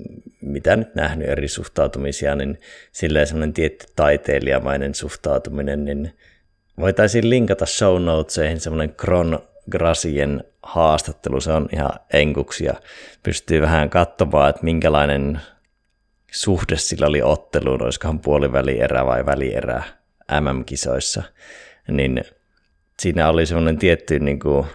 mitä 0.41 0.77
nyt 0.77 0.95
nähnyt 0.95 1.29
eri 1.29 1.49
suhtautumisia, 1.49 2.35
niin 2.37 2.59
silleen 2.93 3.27
semmoinen 3.27 3.53
tietty 3.53 3.87
taiteilijamainen 3.97 4.95
suhtautuminen, 4.95 5.85
niin 5.85 6.13
voitaisiin 6.81 7.31
linkata 7.31 7.67
show 7.67 8.03
notesihin 8.03 8.61
semmoinen 8.61 8.95
Kron 8.95 9.50
Grasien 9.71 10.45
haastattelu, 10.63 11.41
se 11.41 11.53
on 11.53 11.69
ihan 11.73 11.91
enkuksi 12.13 12.65
ja 12.65 12.75
pystyy 13.23 13.61
vähän 13.63 13.91
katsomaan, 13.91 14.51
että 14.51 14.65
minkälainen 14.65 15.41
suhde 16.33 16.77
sillä 16.77 17.07
oli 17.07 17.23
otteluun, 17.23 17.83
olisikohan 17.83 18.21
puolivälierä 18.21 19.07
vai 19.07 19.27
välierä 19.27 19.83
MM-kisoissa, 20.41 21.23
niin 21.89 22.25
siinä 23.01 23.29
oli 23.29 23.47
semmoinen 23.47 23.79
tietty 23.79 24.19
niin 24.19 24.39
kuin, 24.39 24.67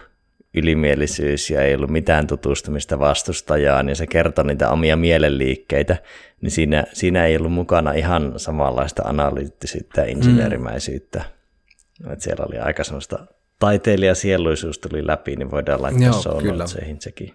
ylimielisyys 0.56 1.50
ja 1.50 1.62
ei 1.62 1.74
ollut 1.74 1.90
mitään 1.90 2.26
tutustumista 2.26 2.98
vastustajaan. 2.98 3.88
Ja 3.88 3.94
se 3.94 4.06
kertoi 4.06 4.44
niitä 4.44 4.70
omia 4.70 4.96
mielenliikkeitä, 4.96 5.96
niin 6.40 6.50
siinä, 6.50 6.84
siinä 6.92 7.26
ei 7.26 7.36
ollut 7.36 7.52
mukana 7.52 7.92
ihan 7.92 8.32
samanlaista 8.36 9.02
analyyttisyyttä 9.02 10.00
ja 10.00 10.10
insinöörimäisyyttä. 10.10 11.24
Mm. 12.04 12.12
Että 12.12 12.24
siellä 12.24 12.44
oli 12.48 12.58
aika 12.58 12.84
semmoista 12.84 13.26
taiteilijasieluisuus 13.58 14.78
tuli 14.78 15.06
läpi, 15.06 15.36
niin 15.36 15.50
voidaan 15.50 15.82
laittaa 15.82 16.12
show 16.12 16.44
sekin. 16.98 17.34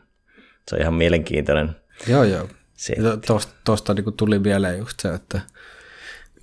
Se 0.68 0.76
on 0.76 0.82
ihan 0.82 0.94
mielenkiintoinen. 0.94 1.76
Joo, 2.08 2.24
joo. 2.24 2.48
Tuosta, 3.28 3.54
tuosta 3.64 3.94
niin 3.94 4.14
tuli 4.18 4.40
mieleen 4.40 4.78
just 4.78 5.00
se, 5.00 5.14
että 5.14 5.42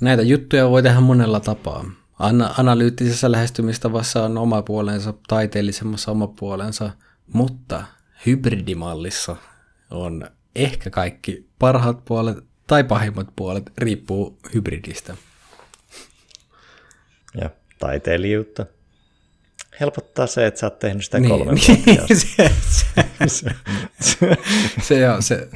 näitä 0.00 0.22
juttuja 0.22 0.70
voi 0.70 0.82
tehdä 0.82 1.00
monella 1.00 1.40
tapaa. 1.40 1.84
Ana- 2.18 2.54
analyyttisessä 2.58 3.32
lähestymistavassa 3.32 4.24
on 4.24 4.38
oma 4.38 4.62
puolensa, 4.62 5.14
taiteellisemmassa 5.28 6.10
oma 6.10 6.26
puolensa, 6.26 6.90
mutta 7.32 7.84
hybridimallissa 8.26 9.36
on 9.90 10.30
ehkä 10.54 10.90
kaikki 10.90 11.48
parhaat 11.58 12.04
puolet 12.04 12.38
tai 12.66 12.84
pahimmat 12.84 13.28
puolet, 13.36 13.72
riippuu 13.78 14.38
hybridistä. 14.54 15.16
Ja 17.40 17.50
taiteilijuutta 17.78 18.66
helpottaa 19.80 20.26
se, 20.26 20.46
että 20.46 20.60
sä 20.60 20.66
oot 20.66 20.78
tehnyt 20.78 21.04
sitä 21.04 21.18
niin, 21.18 21.30
kolme 21.30 21.52
niin, 21.54 21.84
se, 22.08 22.52
se, 23.26 23.50
se, 24.00 24.36
se, 24.82 25.10
on 25.10 25.22
se. 25.22 25.48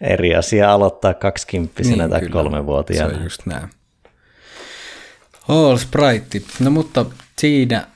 Eri 0.00 0.34
asia 0.34 0.72
aloittaa 0.72 1.14
kaksikymppisenä 1.14 2.04
niin, 2.04 2.10
tai 2.10 2.28
kolmevuotiaana. 2.28 3.12
Se 3.12 3.16
on 3.18 3.24
just 3.24 3.46
näin. 3.46 3.68
All 5.48 5.76
Sprite. 5.76 6.40
No 6.60 6.70
mutta 6.70 7.06
siinä 7.38 7.86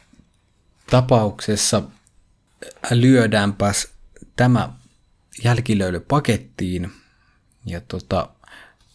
tapauksessa 0.91 1.83
lyödäänpäs 2.91 3.89
tämä 4.37 4.73
jälkilöily 5.45 6.01
pakettiin. 6.01 6.91
Ja 7.67 7.81
tota, 7.81 8.29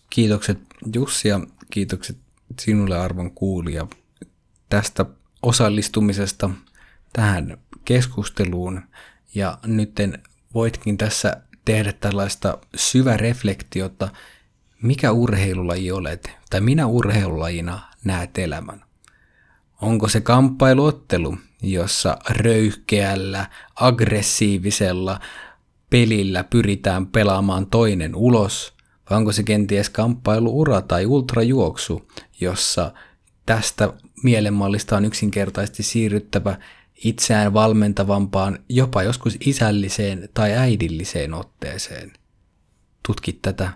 kiitokset 0.10 0.60
Jussi 0.94 1.28
ja 1.28 1.40
kiitokset 1.70 2.18
sinulle 2.60 2.98
arvon 2.98 3.32
kuulija 3.32 3.88
tästä 4.70 5.06
osallistumisesta 5.42 6.50
tähän 7.14 7.58
keskusteluun. 7.86 8.82
Ja 9.36 9.58
nytten 9.66 10.24
voitkin 10.54 10.98
tässä 10.98 11.42
tehdä 11.66 11.94
tällaista 11.94 12.58
syväreflektiota, 12.76 14.10
mikä 14.82 15.12
urheilulaji 15.12 15.92
olet, 15.92 16.32
tai 16.50 16.62
minä 16.62 16.88
urheilulajina 16.88 17.80
näet 18.04 18.38
elämän. 18.38 18.84
Onko 19.82 20.08
se 20.08 20.22
kamppailuottelu, 20.22 21.38
jossa 21.62 22.18
röyhkeällä, 22.30 23.50
aggressiivisella 23.76 25.20
pelillä 25.90 26.44
pyritään 26.44 27.08
pelaamaan 27.08 27.68
toinen 27.68 28.16
ulos, 28.16 28.74
vai 29.10 29.18
onko 29.18 29.32
se 29.32 29.44
kenties 29.44 29.90
kamppailuura 29.90 30.82
tai 30.82 31.06
ultrajuoksu, 31.06 32.12
jossa 32.42 32.94
tästä 33.46 33.94
mielenmallista 34.24 34.98
on 34.98 35.06
yksinkertaisesti 35.06 35.84
siirryttävä 35.84 36.58
itseään 37.04 37.54
valmentavampaan, 37.54 38.60
jopa 38.70 39.04
joskus 39.04 39.38
isälliseen 39.46 40.30
tai 40.34 40.54
äidilliseen 40.54 41.34
otteeseen. 41.34 42.14
Tutki 43.08 43.34
tätä 43.34 43.70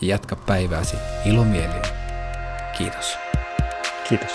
ja 0.00 0.08
jatka 0.08 0.36
päivääsi 0.36 0.96
ilomielin. 1.24 1.82
Kiitos. 2.78 3.16
Kiitos. 4.08 4.32